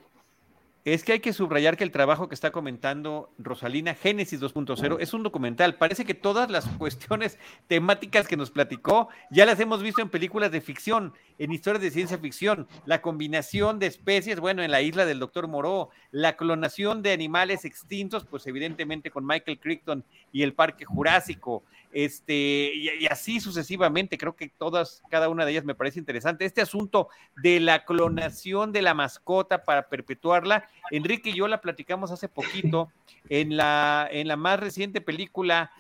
[0.86, 5.13] Es que hay que subrayar que el trabajo que está comentando Rosalina, Génesis 2.0, es
[5.13, 5.76] un documental.
[5.76, 10.52] Parece que todas las cuestiones temáticas que nos platicó ya las hemos visto en películas
[10.52, 12.67] de ficción, en historias de ciencia ficción.
[12.86, 17.63] La combinación de especies, bueno, en la isla del Doctor Moreau, la clonación de animales
[17.63, 24.36] extintos, pues evidentemente con Michael Crichton y el Parque Jurásico, este, y, así sucesivamente, creo
[24.36, 26.45] que todas, cada una de ellas me parece interesante.
[26.45, 27.08] Este asunto
[27.41, 32.89] de la clonación de la mascota para perpetuarla, Enrique y yo la platicamos hace poquito
[33.29, 35.71] en la, en la más reciente película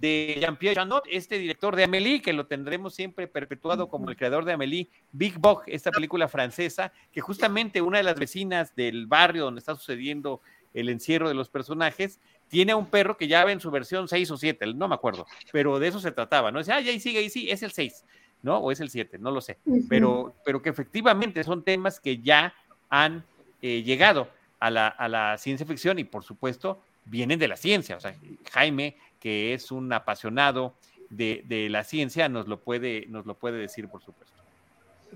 [0.00, 4.44] de Jean-Pierre Janot, este director de Amélie, que lo tendremos siempre perpetuado como el creador
[4.44, 9.44] de Amélie, Big Bog, esta película francesa, que justamente una de las vecinas del barrio
[9.44, 10.42] donde está sucediendo
[10.74, 12.20] el encierro de los personajes,
[12.54, 15.26] tiene un perro que ya ve en su versión 6 o 7, no me acuerdo,
[15.50, 16.60] pero de eso se trataba, ¿no?
[16.60, 18.04] Dice, ah, ahí sigue, ahí sí, es el 6,
[18.42, 18.58] ¿no?
[18.58, 22.54] O es el 7, no lo sé, pero, pero que efectivamente son temas que ya
[22.90, 23.24] han
[23.60, 24.28] eh, llegado
[24.60, 28.14] a la, a la ciencia ficción y por supuesto vienen de la ciencia, o sea,
[28.52, 30.74] Jaime, que es un apasionado
[31.10, 34.32] de, de la ciencia, nos lo puede, nos lo puede decir, por supuesto.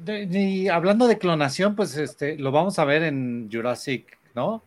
[0.05, 4.61] y hablando de clonación, pues este, lo vamos a ver en Jurassic, ¿no?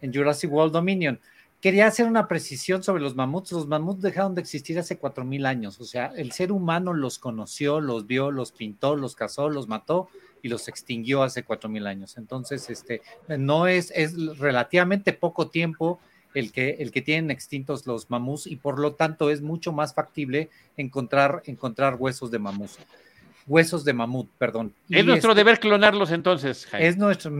[0.00, 1.18] En Jurassic World Dominion.
[1.64, 3.52] Quería hacer una precisión sobre los mamuts.
[3.52, 5.80] Los mamuts dejaron de existir hace cuatro mil años.
[5.80, 10.10] O sea, el ser humano los conoció, los vio, los pintó, los cazó, los mató
[10.42, 12.18] y los extinguió hace cuatro mil años.
[12.18, 13.00] Entonces, este,
[13.38, 16.00] no es, es relativamente poco tiempo
[16.34, 19.94] el que, el que tienen extintos los mamuts y por lo tanto es mucho más
[19.94, 22.78] factible encontrar, encontrar huesos de mamuts
[23.46, 24.72] huesos de mamut, perdón.
[24.88, 26.86] Es nuestro este deber clonarlos entonces, Jaime.
[26.86, 27.32] Es nuestro,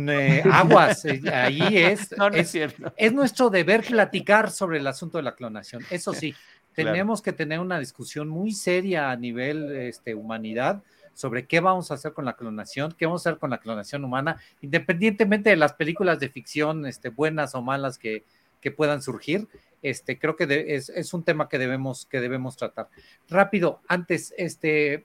[0.52, 2.92] aguas, eh, ahí es, es, cierto.
[2.96, 5.84] es, nuestro deber platicar sobre el asunto de la clonación.
[5.90, 6.34] Eso sí,
[6.74, 10.82] tenemos que tener una discusión muy seria a nivel este, humanidad
[11.14, 14.04] sobre qué vamos a hacer con la clonación, qué vamos a hacer con la clonación
[14.04, 18.24] humana, independientemente de las películas de ficción, este, buenas o malas que,
[18.60, 19.46] que puedan surgir.
[19.80, 22.88] Este, creo que es, es, un tema que debemos, que debemos tratar.
[23.28, 25.04] Rápido, antes, este,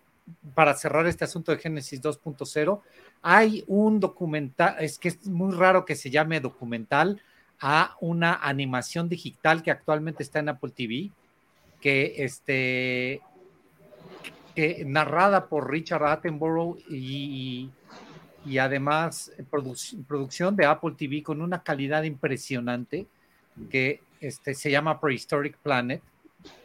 [0.53, 2.81] para cerrar este asunto de Génesis 2.0,
[3.21, 7.21] hay un documental, es que es muy raro que se llame documental
[7.59, 11.11] a una animación digital que actualmente está en Apple TV,
[11.81, 13.21] que este
[14.55, 17.69] que narrada por Richard Attenborough y,
[18.45, 19.31] y además
[20.07, 23.07] producción de Apple TV con una calidad impresionante
[23.69, 26.01] que este, se llama Prehistoric Planet,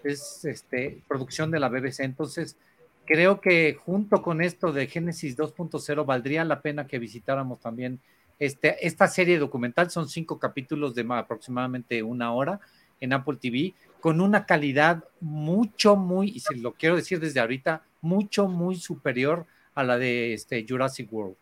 [0.03, 2.01] es este, producción de la BBC.
[2.01, 2.57] Entonces,
[3.05, 8.01] creo que junto con esto de Génesis 2.0 valdría la pena que visitáramos también
[8.39, 9.91] este, esta serie documental.
[9.91, 12.61] Son cinco capítulos de aproximadamente una hora
[13.01, 17.83] en Apple TV, con una calidad mucho, muy, y se lo quiero decir desde ahorita,
[18.01, 21.37] mucho, muy superior a la de este, Jurassic World.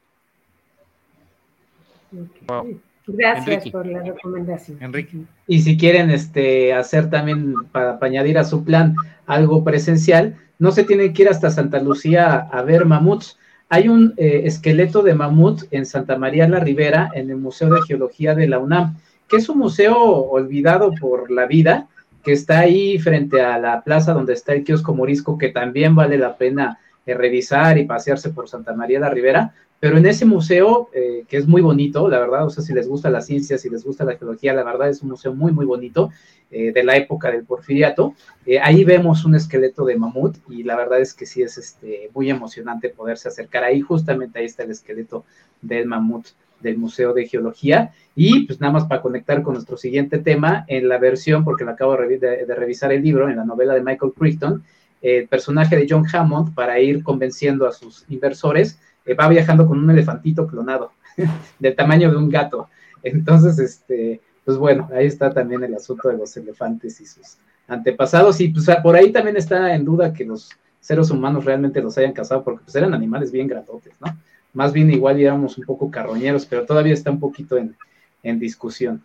[3.07, 4.79] Gracias por la recomendación.
[4.81, 5.19] Enrique.
[5.47, 8.95] Y si quieren este, hacer también, para, añadir a su plan
[9.27, 13.37] algo presencial, no se tienen que ir hasta Santa Lucía a ver mamuts.
[13.69, 17.83] Hay un eh, esqueleto de mamut en Santa María la Ribera, en el Museo de
[17.83, 18.97] Geología de la UNAM,
[19.27, 21.89] que es un museo olvidado por la vida,
[22.23, 26.17] que está ahí frente a la plaza donde está el kiosco morisco, que también vale
[26.17, 29.53] la pena eh, revisar y pasearse por Santa María la Ribera,
[29.83, 32.87] pero en ese museo, eh, que es muy bonito, la verdad, o sea, si les
[32.87, 35.67] gusta la ciencia, si les gusta la geología, la verdad es un museo muy, muy
[35.67, 36.11] bonito,
[36.53, 38.15] eh, de la época del porfiriato.
[38.47, 42.11] Eh, ahí vemos un esqueleto de mamut y la verdad es que sí es este,
[42.15, 43.81] muy emocionante poderse acercar ahí.
[43.81, 45.25] Justamente ahí está el esqueleto
[45.61, 46.27] del mamut
[46.61, 47.91] del Museo de Geología.
[48.15, 51.73] Y pues nada más para conectar con nuestro siguiente tema, en la versión, porque me
[51.73, 54.63] acabo de, de revisar el libro, en la novela de Michael Crichton,
[55.01, 58.79] el personaje de John Hammond, para ir convenciendo a sus inversores,
[59.19, 60.93] va viajando con un elefantito clonado,
[61.59, 62.69] del tamaño de un gato.
[63.03, 67.37] Entonces, este, pues bueno, ahí está también el asunto de los elefantes y sus
[67.69, 68.41] antepasados.
[68.41, 70.51] Y pues por ahí también está en duda que los
[70.81, 74.17] seres humanos realmente los hayan cazado, porque pues eran animales bien grandotes, ¿no?
[74.53, 79.03] Más bien igual éramos un poco carroñeros, pero todavía está un poquito en, discusión.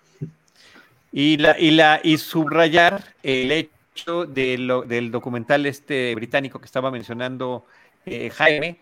[1.12, 6.66] Y, la, y, la, y subrayar el hecho de lo, del documental este británico que
[6.66, 7.66] estaba mencionando
[8.06, 8.78] eh, Jaime,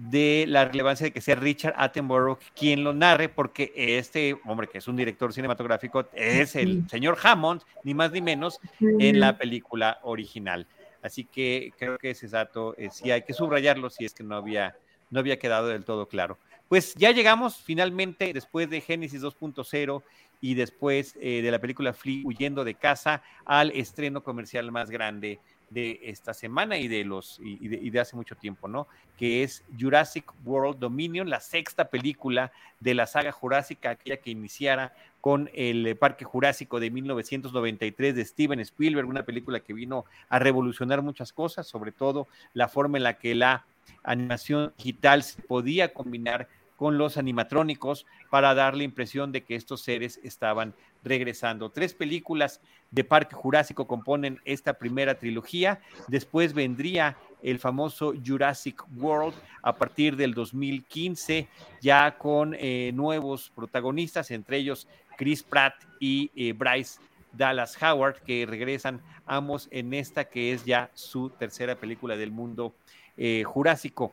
[0.00, 4.78] de la relevancia de que sea Richard Attenborough quien lo narre, porque este hombre que
[4.78, 9.98] es un director cinematográfico es el señor Hammond, ni más ni menos, en la película
[10.02, 10.66] original.
[11.02, 14.36] Así que creo que ese dato eh, sí hay que subrayarlo si es que no
[14.36, 14.76] había,
[15.10, 16.38] no había quedado del todo claro.
[16.68, 20.02] Pues ya llegamos finalmente, después de Génesis 2.0
[20.40, 25.40] y después eh, de la película Flea huyendo de casa, al estreno comercial más grande
[25.70, 28.86] de esta semana y de los y de, hace mucho tiempo, ¿no?
[29.16, 34.92] Que es Jurassic World Dominion, la sexta película de la saga jurásica, aquella que iniciara
[35.20, 41.02] con el Parque Jurásico de 1993 de Steven Spielberg, una película que vino a revolucionar
[41.02, 43.64] muchas cosas, sobre todo la forma en la que la
[44.02, 46.48] animación digital se podía combinar
[46.80, 50.72] con los animatrónicos para dar la impresión de que estos seres estaban
[51.04, 51.68] regresando.
[51.68, 55.82] Tres películas de Parque Jurásico componen esta primera trilogía.
[56.08, 61.48] Después vendría el famoso Jurassic World a partir del 2015,
[61.82, 66.98] ya con eh, nuevos protagonistas, entre ellos Chris Pratt y eh, Bryce
[67.30, 72.74] Dallas Howard, que regresan ambos en esta que es ya su tercera película del mundo
[73.18, 74.12] eh, jurásico.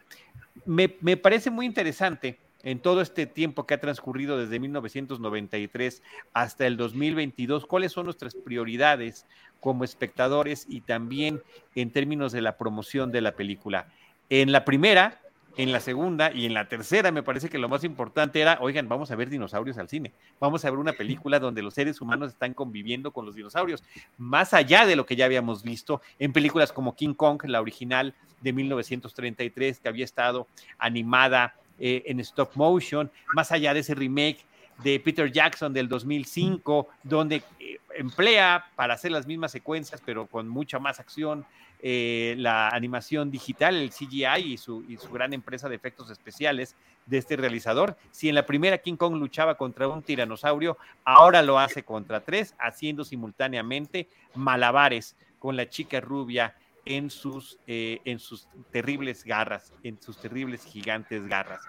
[0.66, 6.02] Me, me parece muy interesante en todo este tiempo que ha transcurrido desde 1993
[6.34, 9.26] hasta el 2022, cuáles son nuestras prioridades
[9.60, 11.42] como espectadores y también
[11.76, 13.88] en términos de la promoción de la película.
[14.30, 15.20] En la primera,
[15.58, 18.88] en la segunda y en la tercera me parece que lo más importante era, oigan,
[18.88, 22.30] vamos a ver dinosaurios al cine, vamos a ver una película donde los seres humanos
[22.30, 23.84] están conviviendo con los dinosaurios,
[24.18, 28.14] más allá de lo que ya habíamos visto en películas como King Kong, la original
[28.42, 30.48] de 1933, que había estado
[30.78, 34.40] animada eh, en stop motion, más allá de ese remake
[34.84, 40.48] de Peter Jackson del 2005, donde eh, emplea para hacer las mismas secuencias, pero con
[40.48, 41.46] mucha más acción,
[41.82, 46.76] eh, la animación digital, el CGI y su, y su gran empresa de efectos especiales
[47.06, 47.96] de este realizador.
[48.12, 52.56] Si en la primera King Kong luchaba contra un tiranosaurio, ahora lo hace contra tres,
[52.60, 56.56] haciendo simultáneamente malabares con la chica rubia
[56.88, 61.62] en sus, eh, en sus terribles garras, en sus terribles gigantes garras.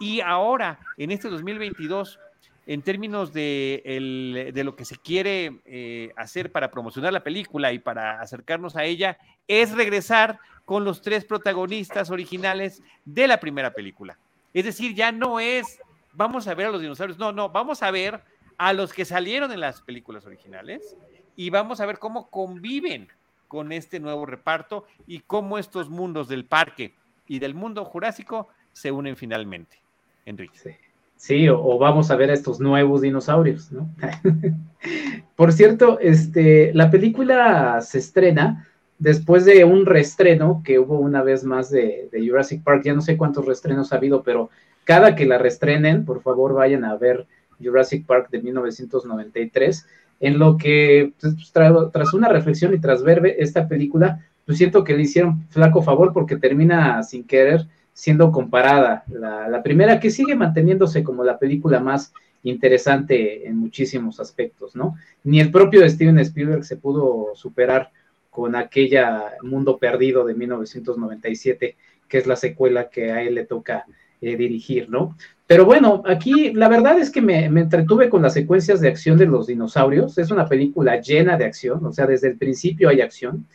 [0.00, 2.18] Y ahora, en este 2022,
[2.66, 7.78] en términos de, de lo que se quiere eh, hacer para promocionar la película y
[7.78, 14.18] para acercarnos a ella, es regresar con los tres protagonistas originales de la primera película.
[14.52, 15.80] Es decir, ya no es,
[16.12, 18.22] vamos a ver a los dinosaurios, no, no, vamos a ver
[18.58, 20.96] a los que salieron en las películas originales
[21.36, 23.08] y vamos a ver cómo conviven
[23.48, 26.94] con este nuevo reparto y cómo estos mundos del parque
[27.26, 29.78] y del mundo jurásico se unen finalmente.
[30.24, 30.78] Enrique.
[31.16, 33.90] Sí, o, vamos a ver a estos nuevos dinosaurios, ¿no?
[35.36, 38.68] Por cierto, este, la película se estrena
[38.98, 43.16] después de un reestreno que hubo una vez más de, Jurassic Park, ya no sé
[43.16, 44.50] cuántos reestrenos ha habido, pero
[44.84, 47.26] cada que la reestrenen, por favor vayan a ver
[47.60, 49.86] Jurassic Park de 1993,
[50.20, 54.96] en lo que pues, tras una reflexión y tras ver esta película, pues siento que
[54.96, 59.04] le hicieron flaco favor porque termina sin querer siendo comparada.
[59.08, 62.12] La, la primera que sigue manteniéndose como la película más
[62.44, 64.94] interesante en muchísimos aspectos, ¿no?
[65.24, 67.90] Ni el propio Steven Spielberg se pudo superar
[68.30, 71.76] con aquella Mundo Perdido de 1997,
[72.08, 73.84] que es la secuela que a él le toca
[74.20, 75.16] eh, dirigir, ¿no?
[75.48, 79.26] Pero bueno, aquí la verdad es que me, entretuve con las secuencias de acción de
[79.26, 80.16] los dinosaurios.
[80.18, 83.46] Es una película llena de acción, o sea, desde el principio hay acción.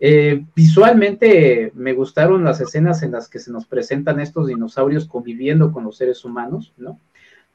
[0.00, 5.70] Eh, visualmente me gustaron las escenas en las que se nos presentan estos dinosaurios conviviendo
[5.70, 6.98] con los seres humanos, ¿no?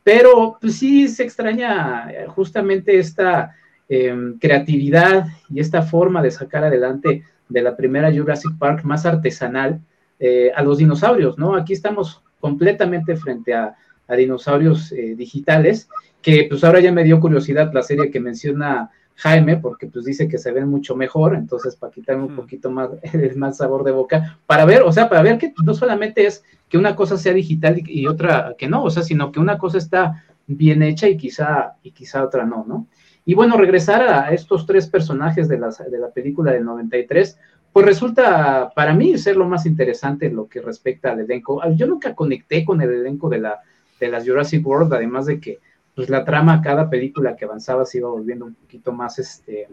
[0.03, 3.55] Pero pues sí se extraña justamente esta
[3.89, 9.79] Em, creatividad y esta forma de sacar adelante de la primera Jurassic Park más artesanal
[10.19, 11.55] eh, a los dinosaurios, ¿no?
[11.55, 13.75] Aquí estamos completamente frente a,
[14.17, 15.89] dinosaurios eh, digitales,
[16.21, 20.29] que pues ahora ya me dio curiosidad la serie que menciona Jaime, porque pues dice
[20.29, 23.91] que se ven mucho mejor, entonces para quitarme un poquito más el más sabor de
[23.91, 27.33] boca, para ver, o sea, para ver que no solamente es que una cosa sea
[27.33, 31.09] digital y, y, otra que no, o sea, sino que una cosa está bien hecha
[31.09, 32.87] y quizá, y quizá otra no, ¿no?
[33.25, 37.37] Y bueno, regresar a estos tres personajes de la, de la película del 93,
[37.77, 41.61] pues resulta para mí ser lo más interesante lo que respecta al elenco.
[41.75, 43.59] Yo nunca conecté con el elenco de, la,
[43.99, 45.59] de las Jurassic World, además de que
[45.93, 49.67] pues la trama, cada película que avanzaba se iba volviendo un poquito más, este,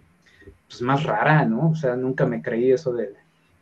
[0.68, 1.70] pues más rara, ¿no?
[1.70, 3.14] O sea, nunca me creí eso del,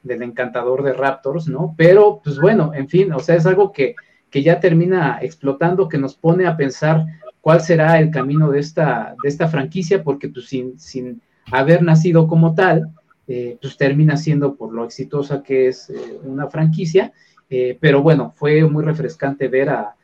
[0.02, 1.76] del encantador de Raptors, ¿no?
[1.78, 3.94] Pero, pues bueno, en fin, o sea, es algo que,
[4.28, 7.06] que ya termina explotando, que nos pone a pensar
[7.40, 11.22] cuál será el camino de esta, de esta franquicia, porque pues, sin, sin
[11.52, 12.88] haber nacido como tal,
[13.34, 17.14] eh, pues termina siendo por lo exitosa que es eh, una franquicia.
[17.48, 19.94] Eh, pero bueno, fue muy refrescante ver a,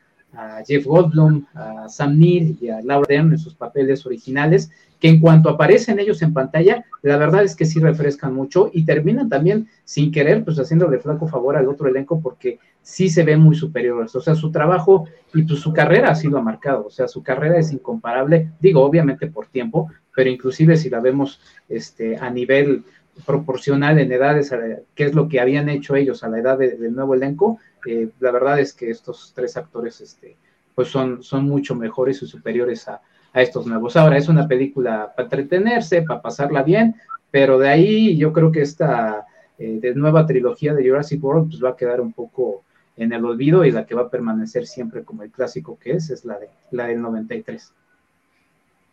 [0.65, 4.69] Jeff Goldblum, a Sam Neill y a Laura Dern en sus papeles originales,
[4.99, 8.85] que en cuanto aparecen ellos en pantalla, la verdad es que sí refrescan mucho y
[8.85, 13.37] terminan también sin querer, pues haciéndole flaco favor al otro elenco porque sí se ve
[13.37, 14.15] muy superiores.
[14.15, 16.85] O sea, su trabajo y pues, su carrera ha sido marcado.
[16.87, 21.39] O sea, su carrera es incomparable, digo, obviamente por tiempo, pero inclusive si la vemos
[21.67, 22.83] este, a nivel
[23.25, 24.53] proporcional en edades,
[24.95, 28.31] qué es lo que habían hecho ellos a la edad del nuevo elenco, eh, la
[28.31, 30.35] verdad es que estos tres actores este,
[30.75, 33.01] pues son, son mucho mejores y superiores a,
[33.33, 33.95] a estos nuevos.
[33.95, 36.95] Ahora, es una película para entretenerse, para pasarla bien,
[37.31, 39.25] pero de ahí yo creo que esta
[39.57, 42.63] eh, de nueva trilogía de Jurassic World pues va a quedar un poco
[42.95, 46.09] en el olvido y la que va a permanecer siempre como el clásico que es,
[46.09, 47.73] es la, de, la del 93.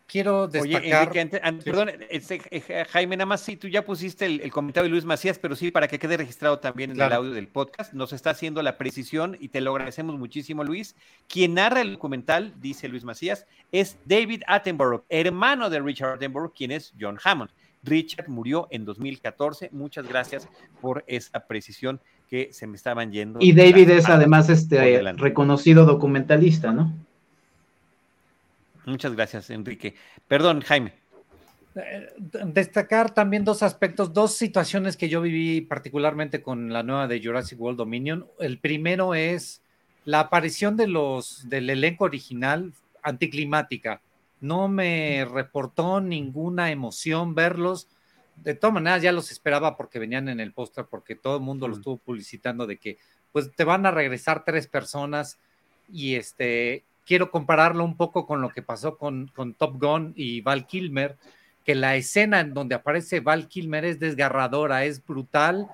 [0.06, 1.10] Quiero destacar.
[1.10, 1.26] Oye,
[1.64, 5.38] perdón, este, eh, Jaime, nada más si tú ya pusiste el, comentario de Luis Macías,
[5.38, 8.62] pero sí, para que quede registrado también en el audio del podcast, nos está haciendo
[8.62, 10.94] la precisión y te lo agradecemos muchísimo, Luis.
[11.26, 16.70] Quien narra el documental, dice Luis Macías, es David Attenborough, hermano de Richard Attenborough, quien
[16.70, 17.50] es John Hammond.
[17.82, 19.70] Richard murió en 2014.
[19.72, 20.48] Muchas gracias
[20.80, 23.38] por esa precisión que se me estaban yendo.
[23.40, 26.92] Y David es además este reconocido documentalista, ¿no?
[28.86, 29.94] Muchas gracias, Enrique.
[30.26, 30.94] Perdón, Jaime.
[31.74, 32.08] Eh,
[32.46, 37.60] destacar también dos aspectos, dos situaciones que yo viví particularmente con la nueva de Jurassic
[37.60, 38.26] World Dominion.
[38.38, 39.60] El primero es
[40.06, 42.72] la aparición de los del elenco original
[43.02, 44.00] anticlimática.
[44.40, 47.88] No me reportó ninguna emoción verlos
[48.42, 51.68] de todas maneras ya los esperaba porque venían en el póster, porque todo el mundo
[51.68, 52.98] lo estuvo publicitando de que
[53.32, 55.38] pues te van a regresar tres personas
[55.90, 60.40] y este quiero compararlo un poco con lo que pasó con, con Top Gun y
[60.40, 61.16] Val Kilmer,
[61.64, 65.68] que la escena en donde aparece Val Kilmer es desgarradora, es brutal.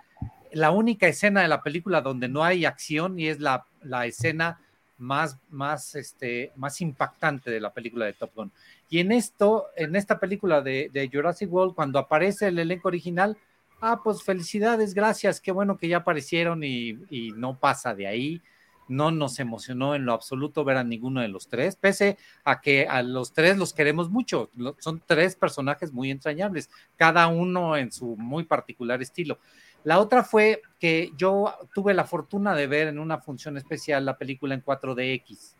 [0.53, 4.61] La única escena de la película donde no hay acción y es la, la escena
[5.03, 8.53] más, más, este, más impactante de la película de Top Gun.
[8.89, 13.37] Y en esto, en esta película de, Jurassic World, cuando aparece el elenco original,
[13.81, 18.41] ah, pues felicidades, gracias, qué bueno que ya aparecieron y, no pasa de ahí.
[18.89, 22.87] No nos emocionó en lo absoluto ver a ninguno de los tres, pese a que
[22.87, 24.51] a los tres los queremos mucho.
[24.79, 29.39] Son tres personajes muy entrañables, cada uno en su muy particular estilo.
[29.85, 34.17] La otra fue que yo tuve la fortuna de ver en una función especial la
[34.17, 35.55] película en 4DX.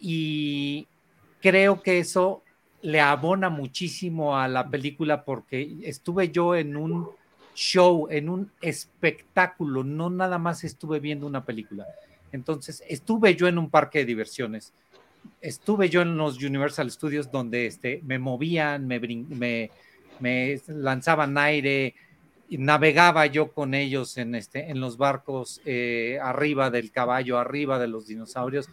[0.00, 0.88] Y
[1.40, 2.42] creo que eso
[2.82, 7.08] le abona muchísimo a la película porque estuve yo en un
[7.54, 11.86] show, en un espectáculo, no nada más estuve viendo una película.
[12.32, 14.72] Entonces, estuve yo en un parque de diversiones,
[15.40, 19.70] estuve yo en los Universal Studios donde este, me movían, me,
[20.68, 21.94] lanzaban aire,
[22.50, 27.88] navegaba yo con ellos en, este, en los barcos eh, arriba del caballo, arriba de
[27.88, 28.68] los dinosaurios.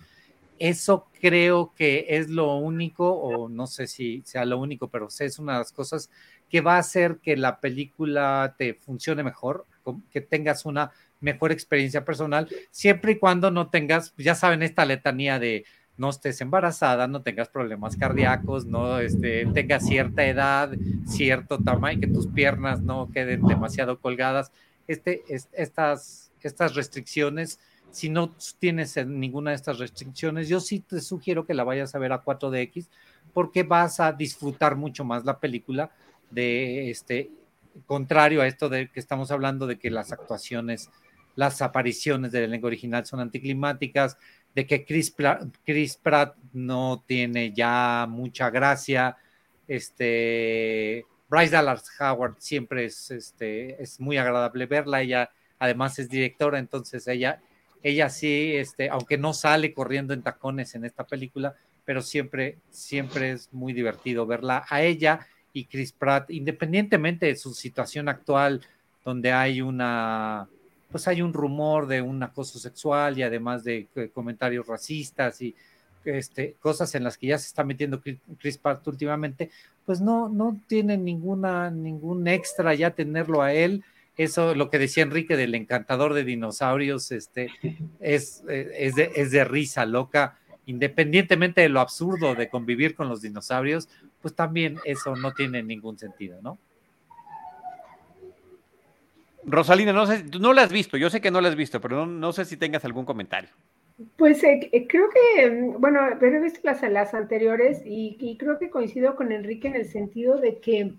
[0.58, 5.38] Eso creo que es lo único, o no sé si sea lo único, pero es
[5.38, 6.10] una de las cosas
[6.50, 9.66] que va a hacer que la película te funcione mejor,
[10.12, 10.92] que tengas una
[11.26, 15.66] mejor experiencia personal, siempre y cuando no tengas, ya saben, esta letanía de
[15.98, 20.72] no estés embarazada, no tengas problemas cardíacos, no este, tengas cierta edad,
[21.08, 24.52] cierto tamaño, que tus piernas no queden demasiado colgadas.
[24.88, 25.24] Este,
[25.54, 27.60] estas, estas restricciones,
[27.92, 32.00] si no tienes ninguna de estas restricciones, yo sí te sugiero que la vayas a
[32.00, 32.88] ver a 4DX
[33.34, 35.92] porque vas a disfrutar mucho más la película
[36.30, 37.32] de este
[37.86, 40.90] contrario a esto de que estamos hablando de que las actuaciones,
[41.36, 44.18] las apariciones del elenco original son anticlimáticas,
[44.54, 49.18] de que Chris, Pratt no tiene ya mucha gracia.
[49.68, 55.02] Este, Bryce Dallas Howard siempre es, este, es muy agradable verla.
[55.02, 55.30] Ella
[55.60, 57.42] además es directora, entonces ella,
[57.84, 63.32] ella sí, este, aunque no sale corriendo en tacones en esta película, pero siempre, siempre
[63.32, 68.62] es muy divertido verla a ella y Chris Pratt, independientemente de su situación actual,
[69.04, 70.50] donde hay una
[70.96, 75.54] pues hay un rumor de un acoso sexual y además de comentarios racistas y
[76.06, 78.02] este, cosas en las que ya se está metiendo
[78.40, 79.52] Chris Pratt últimamente,
[79.86, 83.84] pues no, no tiene ninguna, ningún extra ya tenerlo a él.
[84.16, 87.50] Eso, lo que decía Enrique del encantador de dinosaurios, este,
[88.00, 93.22] es, es, de, es de risa loca, independientemente de lo absurdo de convivir con los
[93.22, 93.90] dinosaurios,
[94.22, 96.58] pues también eso no tiene ningún sentido, ¿no?
[99.48, 102.06] Rosalina, no sé, no la has visto, yo sé que no la has visto, pero
[102.06, 103.50] no, sé si tengas algún comentario.
[104.18, 108.70] Pues eh, eh, creo que, bueno, pero he visto las, las anteriores y, creo que
[108.70, 110.94] coincido con Enrique en el sentido de que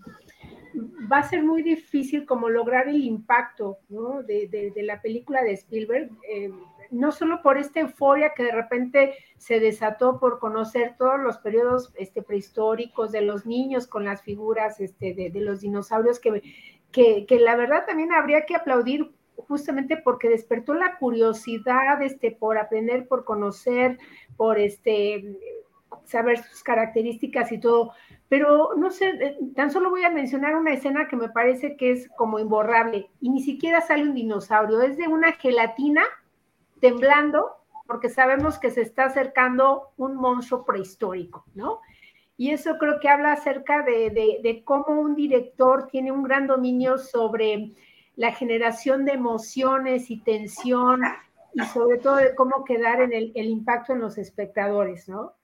[1.11, 4.23] va a ser muy difícil como lograr el impacto ¿no?
[4.23, 6.51] de, la película de Spielberg, eh,
[6.91, 11.93] no solo por esta euforia que de repente se desató por conocer todos los periodos
[11.97, 16.43] este, prehistóricos de los niños con las figuras este, de, de los dinosaurios que
[16.97, 23.07] que, la verdad también habría que aplaudir justamente porque despertó la curiosidad este, por aprender,
[23.07, 23.99] por conocer,
[24.37, 25.39] por este,
[26.05, 27.93] saber sus características y todo.
[28.29, 31.93] Pero no sé, eh, tan solo voy a mencionar una escena que me parece que
[31.93, 36.03] es como imborrable y ni siquiera sale un dinosaurio, es de una gelatina
[36.81, 41.81] temblando porque sabemos que se está acercando un monstruo prehistórico, ¿no?
[42.39, 47.73] Y eso creo que habla acerca de, cómo un director tiene un gran dominio sobre
[48.15, 51.01] la generación de emociones y tensión
[51.55, 55.35] y sobre todo de cómo quedar en el, impacto en los espectadores, ¿no?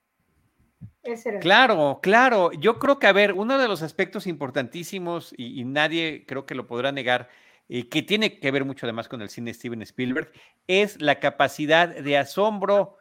[1.40, 2.52] Claro, claro.
[2.52, 6.66] Yo creo que, a ver, uno de los aspectos importantísimos, y, nadie creo que lo
[6.66, 7.28] podrá negar,
[7.68, 10.30] eh, que tiene que ver mucho además con el cine Steven Spielberg,
[10.66, 12.98] es la capacidad de asombro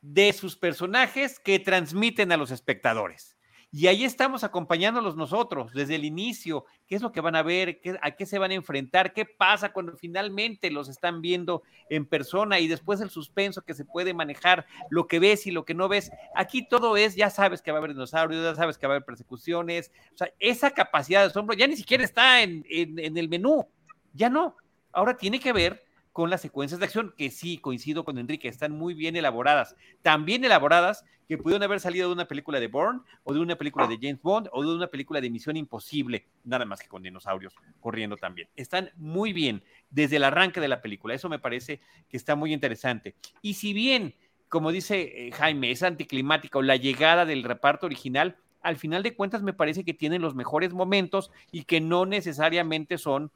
[0.00, 3.38] de sus personajes que transmiten a los espectadores.
[3.70, 7.82] Y ahí estamos acompañándolos nosotros desde el inicio, qué es lo que van a ver,
[8.00, 12.60] a qué se van a enfrentar, qué pasa cuando finalmente los están viendo en persona
[12.60, 15.86] y después el suspenso que se puede manejar, lo que ves y lo que no
[15.86, 16.10] ves.
[16.34, 18.96] Aquí todo es, ya sabes que va a haber dinosaurios, ya sabes que va a
[18.96, 23.28] haber persecuciones, o sea, esa capacidad de asombro ya ni siquiera está en, en el
[23.28, 23.68] menú,
[24.14, 24.56] ya no.
[24.92, 25.87] Ahora tiene que ver
[26.18, 30.24] con las secuencias de acción, que sí, coincido con Enrique, están muy bien elaboradas, tan
[30.24, 33.86] bien elaboradas que pudieron haber salido de una película de Bourne, o de una película
[33.86, 37.54] de James Bond, o de una película de Misión Imposible, nada más que con dinosaurios
[37.78, 38.48] corriendo también.
[38.56, 42.52] Están muy bien desde el arranque de la película, eso me parece que está muy
[42.52, 43.14] interesante.
[43.40, 44.16] Y si bien,
[44.48, 49.14] como dice eh, Jaime, es anticlimática o la llegada del reparto original, al final de
[49.14, 53.30] cuentas me parece que tienen los mejores momentos y que no necesariamente son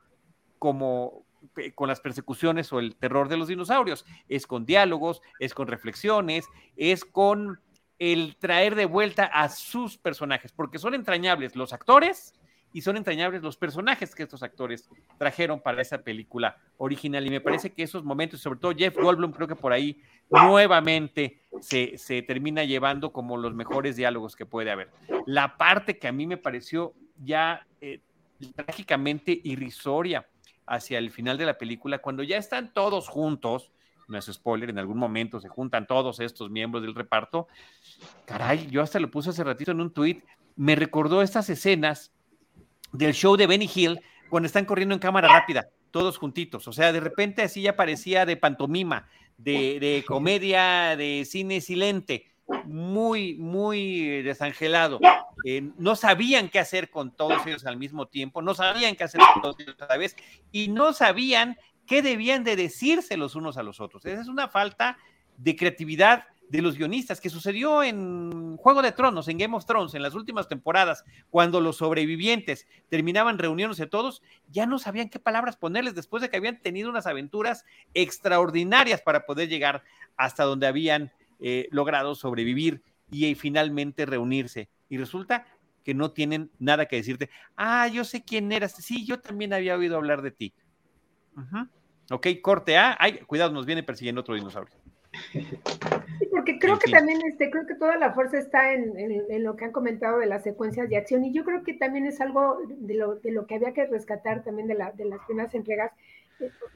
[0.58, 1.24] como
[1.74, 6.46] con las persecuciones o el terror de los dinosaurios, es con diálogos, es con reflexiones,
[6.76, 7.60] es con
[7.98, 12.34] el traer de vuelta a sus personajes, porque son entrañables los actores
[12.72, 14.88] y son entrañables los personajes que estos actores
[15.18, 17.26] trajeron para esa película original.
[17.26, 21.42] Y me parece que esos momentos, sobre todo Jeff Goldblum, creo que por ahí nuevamente
[21.60, 24.90] se, termina llevando como los mejores diálogos que puede haber.
[25.26, 28.00] La parte que a mí me pareció ya eh,
[28.56, 30.26] trágicamente irrisoria
[30.66, 33.70] hacia el final de la película, cuando ya están todos juntos,
[34.08, 37.48] no es spoiler, en algún momento se juntan todos estos miembros del reparto.
[38.26, 40.22] Caray, yo hasta lo puse hace ratito en un tweet,
[40.56, 42.12] me recordó estas escenas
[42.92, 46.68] del show de Benny Hill cuando están corriendo en cámara rápida, todos juntitos.
[46.68, 49.08] O sea, de repente así ya parecía de pantomima,
[49.38, 52.32] de, de comedia, de cine silente
[52.64, 55.00] muy, muy desangelado.
[55.44, 59.20] Eh, no sabían qué hacer con todos ellos al mismo tiempo, no sabían qué hacer
[59.32, 60.16] con todos ellos a la vez
[60.52, 64.04] y no sabían qué debían de decirse los unos a los otros.
[64.04, 64.98] Esa es una falta
[65.36, 69.94] de creatividad de los guionistas que sucedió en Juego de Tronos, en Game of Thrones,
[69.94, 75.56] en las últimas temporadas, cuando los sobrevivientes terminaban reuniéndose todos, ya no sabían qué palabras
[75.56, 77.64] ponerles después de que habían tenido unas aventuras
[77.94, 79.82] extraordinarias para poder llegar
[80.18, 82.82] hasta donde habían eh, logrado sobrevivir
[83.12, 84.68] y, finalmente reunirse.
[84.88, 85.46] Y resulta
[85.84, 87.30] que no tienen nada que decirte.
[87.56, 88.72] Ah, yo sé quién eras.
[88.72, 90.52] Sí, yo también había oído hablar de ti.
[92.10, 92.96] Ok, corte A.
[92.98, 94.74] Ay, cuidado, nos viene persiguiendo otro dinosaurio.
[95.32, 99.56] Sí, porque creo que también, este, creo que toda la fuerza está en, en, lo
[99.56, 102.58] que han comentado de las secuencias de acción y yo creo que también es algo
[102.66, 105.92] de lo, de lo que había que rescatar también de, la, de las primeras entregas,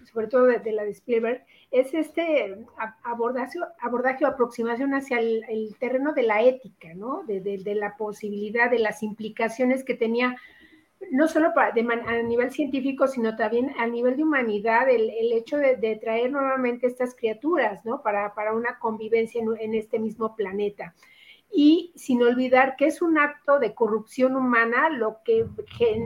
[0.04, 2.56] sobre todo de, la de Spielberg, es este
[3.02, 7.22] abordaje, abordaje o aproximación hacia el, el, terreno de la ética, ¿no?
[7.26, 10.36] De, de, la posibilidad, de las implicaciones que tenía
[11.10, 15.98] no solo para, a nivel científico, sino también a nivel de humanidad, el, hecho de,
[16.00, 18.02] traer nuevamente estas criaturas, ¿no?
[18.02, 20.94] Para, para una convivencia en, este mismo planeta.
[21.52, 25.46] Y sin olvidar que es un acto de corrupción humana lo que,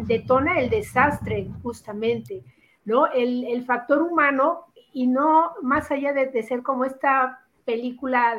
[0.06, 2.42] detona el desastre, justamente,
[2.84, 3.06] ¿no?
[3.06, 8.36] El, factor humano y no más allá de, de ser como esta película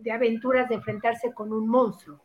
[0.00, 2.20] de aventuras de enfrentarse con un monstruo.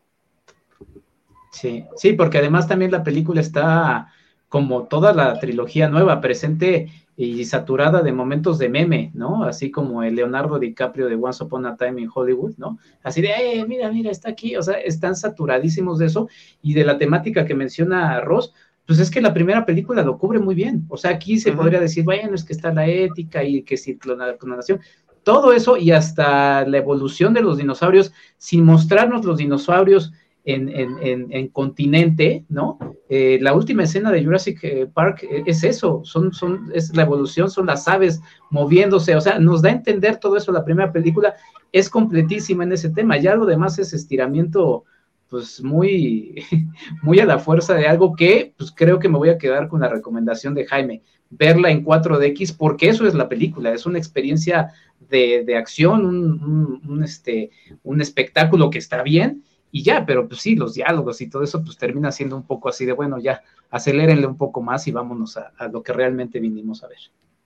[1.51, 4.11] Sí, sí, porque además también la película está
[4.49, 9.43] como toda la trilogía nueva, presente y saturada de momentos de meme, ¿no?
[9.43, 12.79] Así como el Leonardo DiCaprio de Once Upon a Time in Hollywood, ¿no?
[13.03, 16.29] Así de, mira, mira, está aquí, o sea, están saturadísimos de eso
[16.61, 18.53] y de la temática que menciona Ross,
[18.89, 21.79] pues es que la primera película lo cubre muy bien, o sea, aquí se podría
[21.79, 24.79] decir, bueno, es que está la ética y que si la clonación,
[25.21, 30.11] todo eso y hasta la evolución de los dinosaurios, sin mostrarnos los dinosaurios
[30.43, 32.79] en, continente, ¿no?
[33.09, 37.03] Eh, la última escena de Jurassic eh, Park eh, es eso, son, son, es la
[37.03, 38.19] evolución, son las aves
[38.49, 41.35] moviéndose, o sea, nos da a entender todo eso la primera película,
[41.71, 44.85] es completísima en ese tema, ya lo demás es estiramiento,
[45.29, 46.43] pues muy,
[47.03, 49.81] muy a la fuerza de algo que, pues creo que me voy a quedar con
[49.81, 54.71] la recomendación de Jaime, verla en 4DX, porque eso es la película, es una experiencia
[54.99, 57.51] de, acción, un, este,
[57.83, 61.63] un espectáculo que está bien, y ya, pero pues sí, los diálogos y todo eso
[61.63, 65.37] pues termina siendo un poco así de, bueno, ya, acelérenle un poco más y vámonos
[65.37, 66.97] a, lo que realmente vinimos a ver.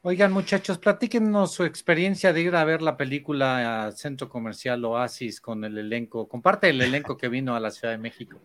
[0.06, 5.40] Oigan, muchachos, platíquenos su experiencia de ir a ver la película al Centro Comercial Oasis
[5.40, 6.28] con el elenco.
[6.28, 8.38] Comparte el elenco que vino a la Ciudad de México.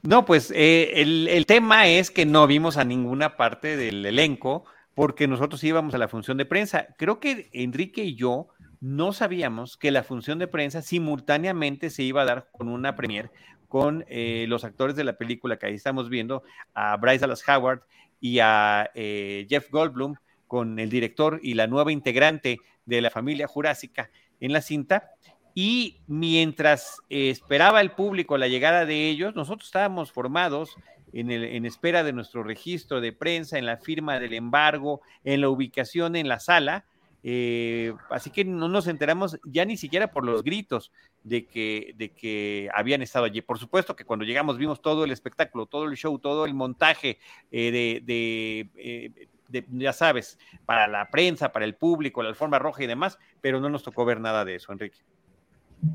[0.00, 4.64] No, pues eh, el, el, tema es que no vimos a ninguna parte del elenco
[4.94, 6.86] porque nosotros íbamos a la función de prensa.
[6.96, 8.48] Creo que Enrique y yo
[8.80, 13.30] no sabíamos que la función de prensa simultáneamente se iba a dar con una premier
[13.68, 17.82] con eh, los actores de la película que ahí estamos viendo, a Bryce Dallas Howard
[18.20, 20.16] y a eh, Jeff Goldblum,
[20.50, 25.12] con el director y la nueva integrante de la familia jurásica en la cinta.
[25.54, 30.76] Y mientras esperaba el público la llegada de ellos, nosotros estábamos formados
[31.12, 36.16] en, espera de nuestro registro de prensa, en la firma del embargo, en la ubicación
[36.16, 36.84] en la sala,
[37.22, 40.90] eh, así que no nos enteramos ya ni siquiera por los gritos
[41.22, 43.40] de que, de que habían estado allí.
[43.40, 47.18] Por supuesto que cuando llegamos vimos todo el espectáculo, todo el show, todo el montaje
[47.52, 52.86] eh, eh, de, ya sabes, para la prensa, para el público, la alfombra roja y
[52.86, 54.98] demás, pero no nos tocó ver nada de eso, Enrique.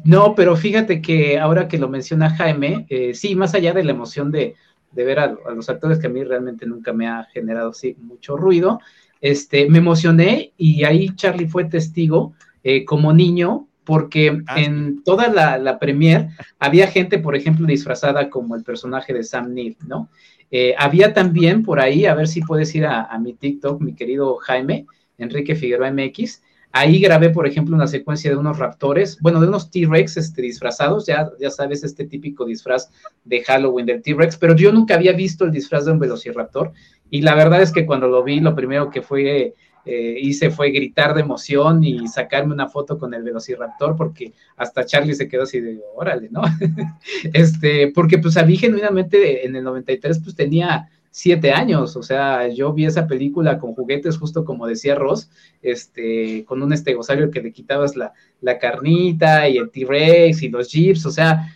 [0.04, 4.32] No, pero fíjate que ahora que lo menciona Jaime, sí, más allá de la emoción
[4.32, 4.56] de,
[4.92, 8.36] ver a, a, los actores que a mí realmente nunca me ha generado sí, mucho
[8.36, 8.80] ruido,
[9.22, 12.34] este, me emocioné y ahí Charlie fue testigo
[12.64, 16.30] eh, como niño porque ah, en toda la, la premier
[16.60, 20.10] había gente, por ejemplo, disfrazada como el personaje de Sam Neill, ¿no?
[20.52, 24.36] Eh, había también por ahí, a ver si puedes ir a, mi TikTok, mi querido
[24.38, 24.86] Jaime,
[25.18, 26.42] Enrique Figueroa MX,
[26.78, 31.06] Ahí grabé, por ejemplo, una secuencia de unos raptores, bueno, de unos T-Rex este, disfrazados,
[31.06, 32.92] ya, ya sabes, este típico disfraz
[33.24, 36.74] de Halloween del T-Rex, pero yo nunca había visto el disfraz de un velociraptor.
[37.10, 39.54] Y la verdad es que cuando lo vi, lo primero que fue,
[39.86, 44.86] eh, hice fue gritar de emoción y sacarme una foto con el velociraptor porque hasta
[44.86, 46.42] Charlie se quedó así de, órale, ¿no?
[47.34, 52.50] este, porque pues a mí genuinamente en el 93 pues tenía siete años, o sea,
[52.50, 55.30] yo vi esa película con juguetes, justo como decía Ross,
[55.62, 58.12] este, con un estegosaurio que le quitabas la,
[58.42, 61.56] la carnita y el T-Rex y los jeeps, o sea,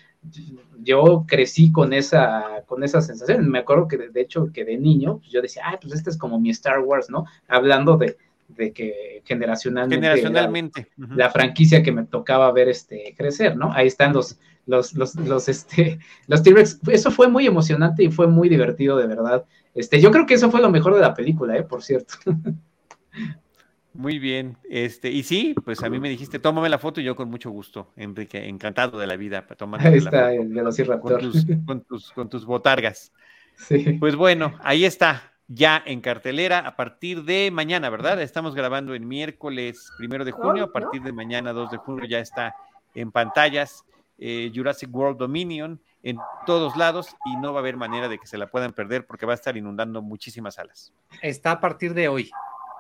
[0.82, 3.49] yo crecí con esa, con esa sensación.
[3.49, 6.17] Me acuerdo que de, hecho que de niño pues yo decía, ah, pues este es
[6.17, 7.25] como mi Star Wars, ¿no?
[7.47, 8.17] Hablando de,
[8.47, 10.88] de que generacionalmente, generacionalmente.
[10.97, 13.71] La, franquicia que me tocaba ver este crecer, ¿no?
[13.73, 18.27] Ahí están los los los los este los T-Rex, eso fue muy emocionante y fue
[18.27, 19.45] muy divertido de verdad.
[19.73, 22.15] Este, yo creo que eso fue lo mejor de la película, eh, por cierto.
[24.00, 27.18] Muy bien, este, y sí, pues a mí me dijiste, tómame la foto y yo
[27.18, 31.20] con mucho gusto, Enrique, encantado de la vida para tomar Ahí está, el Velociraptor.
[31.20, 33.12] Con tus, con tus, con tus botargas.
[33.58, 33.97] Sí.
[34.00, 38.22] Pues bueno, ahí está, ya en cartelera a partir de mañana, ¿verdad?
[38.22, 42.20] Estamos grabando el miércoles primero de junio, a partir de mañana 2 de junio ya
[42.20, 42.56] está
[42.95, 43.84] en pantallas
[44.18, 48.28] eh, Jurassic World Dominion en todos lados y no va a haber manera de que
[48.28, 50.93] se la puedan perder porque va a estar inundando muchísimas salas.
[51.22, 52.32] Está a partir de hoy.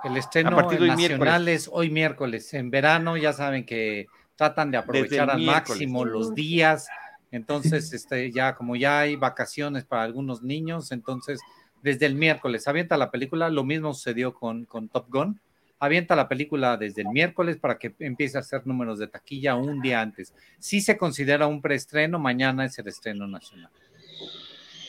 [0.03, 2.53] El estreno nacional es hoy miércoles.
[2.53, 6.87] En verano ya saben que tratan de aprovechar al máximo los días.
[7.31, 11.41] Entonces, este, ya como ya hay vacaciones para algunos niños, entonces
[11.81, 13.49] desde el miércoles avienta la película.
[13.49, 15.39] Lo mismo sucedió con, con Top Gun.
[15.81, 19.81] Avienta la película desde el miércoles para que empiece a hacer números de taquilla un
[19.81, 20.33] día antes.
[20.59, 23.71] Si se considera un preestreno, mañana es el estreno nacional.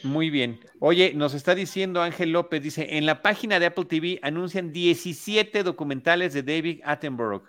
[0.03, 0.61] Muy bien.
[0.79, 5.63] Oye, nos está diciendo Ángel López, dice, en la página de Apple TV anuncian 17
[5.63, 7.45] documentales de David Attenborough,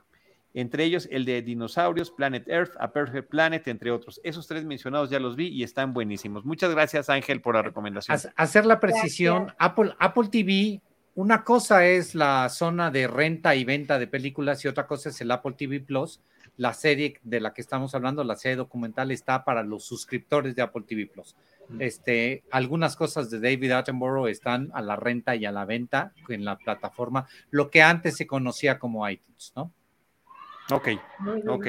[0.54, 4.20] entre ellos el de Dinosaurios, Planet Earth, A Perfect Planet, entre otros.
[4.24, 6.46] Esos tres mencionados ya los vi y están buenísimos.
[6.46, 8.18] Muchas gracias Ángel por la recomendación.
[8.36, 10.82] Hacer la precisión, Apple, Apple TV,
[11.16, 15.20] una cosa es la zona de renta y venta de películas y otra cosa es
[15.22, 16.22] el Apple TV Plus.
[16.58, 20.62] La serie de la que estamos hablando, la serie documental, está para los suscriptores de
[20.62, 21.36] Apple TV Plus.
[21.80, 26.44] Este, algunas cosas de David Attenborough están a la renta y a la venta en
[26.44, 29.72] la plataforma, lo que antes se conocía como iTunes, ¿no?
[30.72, 30.90] Ok,
[31.48, 31.68] ok.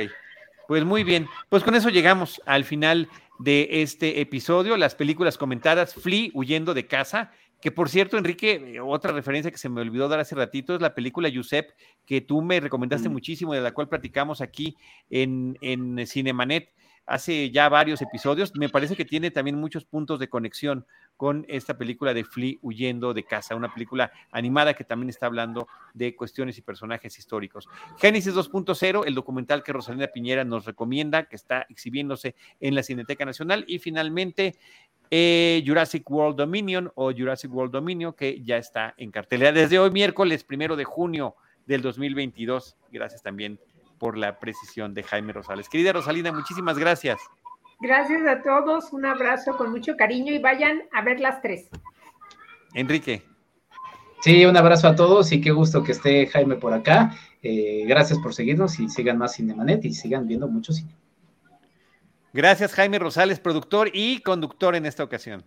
[0.66, 3.08] Pues muy bien, pues con eso llegamos al final
[3.38, 7.32] de este episodio, las películas comentadas, Flea huyendo de casa,
[7.62, 10.94] que por cierto, Enrique, otra referencia que se me olvidó dar hace ratito es la
[10.94, 13.12] película Giuseppe, que tú me recomendaste mm.
[13.12, 14.76] muchísimo, de la cual platicamos aquí
[15.08, 16.72] en, en Cinemanet
[17.06, 18.52] hace ya varios episodios.
[18.56, 20.86] Me parece que tiene también muchos puntos de conexión
[21.16, 25.68] con esta película de Flea huyendo de casa, una película animada que también está hablando
[25.94, 27.68] de cuestiones y personajes históricos.
[27.98, 33.24] Génesis 2.0, el documental que Rosalina Piñera nos recomienda, que está exhibiéndose en la Cineteca
[33.24, 33.64] Nacional.
[33.68, 34.56] Y finalmente,
[35.14, 39.90] eh, Jurassic World Dominion o Jurassic World Dominion, que ya está en cartelera desde hoy,
[39.90, 41.36] miércoles primero de junio
[41.66, 42.78] del 2022.
[42.90, 43.60] Gracias también
[43.98, 45.68] por la precisión de Jaime Rosales.
[45.68, 47.20] Querida Rosalina, muchísimas gracias.
[47.78, 51.68] Gracias a todos, un abrazo con mucho cariño y vayan a ver las tres.
[52.72, 53.22] Enrique.
[54.22, 57.14] Sí, un abrazo a todos y qué gusto que esté Jaime por acá.
[57.42, 60.94] Eh, gracias por seguirnos y sigan más Cinemanet y sigan viendo mucho cine.
[62.32, 65.44] Gracias Jaime Rosales, productor y conductor en esta ocasión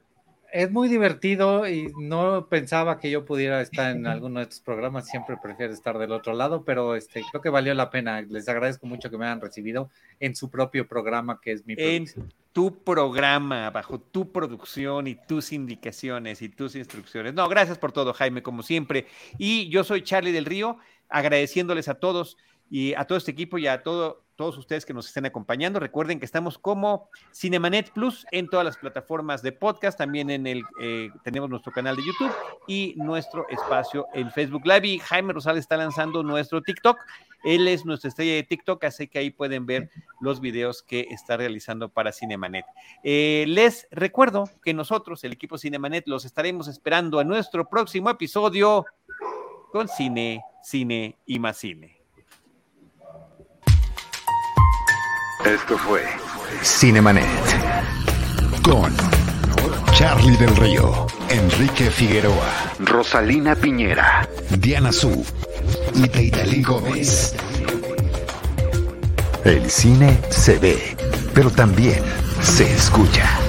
[0.55, 5.05] es muy divertido y no pensaba que yo pudiera estar en alguno de estos programas,
[5.05, 8.21] siempre prefiero estar del otro lado, pero este, creo que valió la pena.
[8.21, 9.89] Les agradezco mucho que me hayan recibido
[10.21, 12.05] en su propio programa, que es mi En
[12.53, 17.33] tu programa, bajo tu producción y tus indicaciones y tus instrucciones.
[17.33, 19.07] No, gracias por todo, Jaime, como siempre.
[19.37, 20.77] Y yo soy Charlie del Río,
[21.09, 22.37] agradeciéndoles a todos
[22.69, 25.79] y a todo este equipo y a todo todos ustedes que nos estén acompañando.
[25.79, 30.63] Recuerden que estamos como Cinemanet Plus en todas las plataformas de podcast, también en el
[30.79, 32.31] eh, tenemos nuestro canal de YouTube
[32.67, 34.87] y nuestro espacio en Facebook Live.
[34.87, 36.99] Y Jaime Rosales está lanzando nuestro TikTok.
[37.43, 39.89] Él es nuestra estrella de TikTok, así que ahí pueden ver
[40.19, 42.65] los videos que está realizando para Cinemanet.
[43.03, 48.85] Eh, les recuerdo que nosotros, el equipo Cinemanet, los estaremos esperando a nuestro próximo episodio
[49.71, 52.04] con cine, cine y más cine.
[55.45, 56.01] Esto fue
[56.63, 57.23] Cinemanet
[58.63, 58.91] con
[59.93, 64.27] Charlie del Río, Enrique Figueroa, Rosalina Piñera,
[64.57, 65.23] Diana Su
[65.93, 67.35] y Teitali Gómez.
[69.43, 70.97] El cine se ve,
[71.35, 72.01] pero también
[72.41, 73.44] se escucha.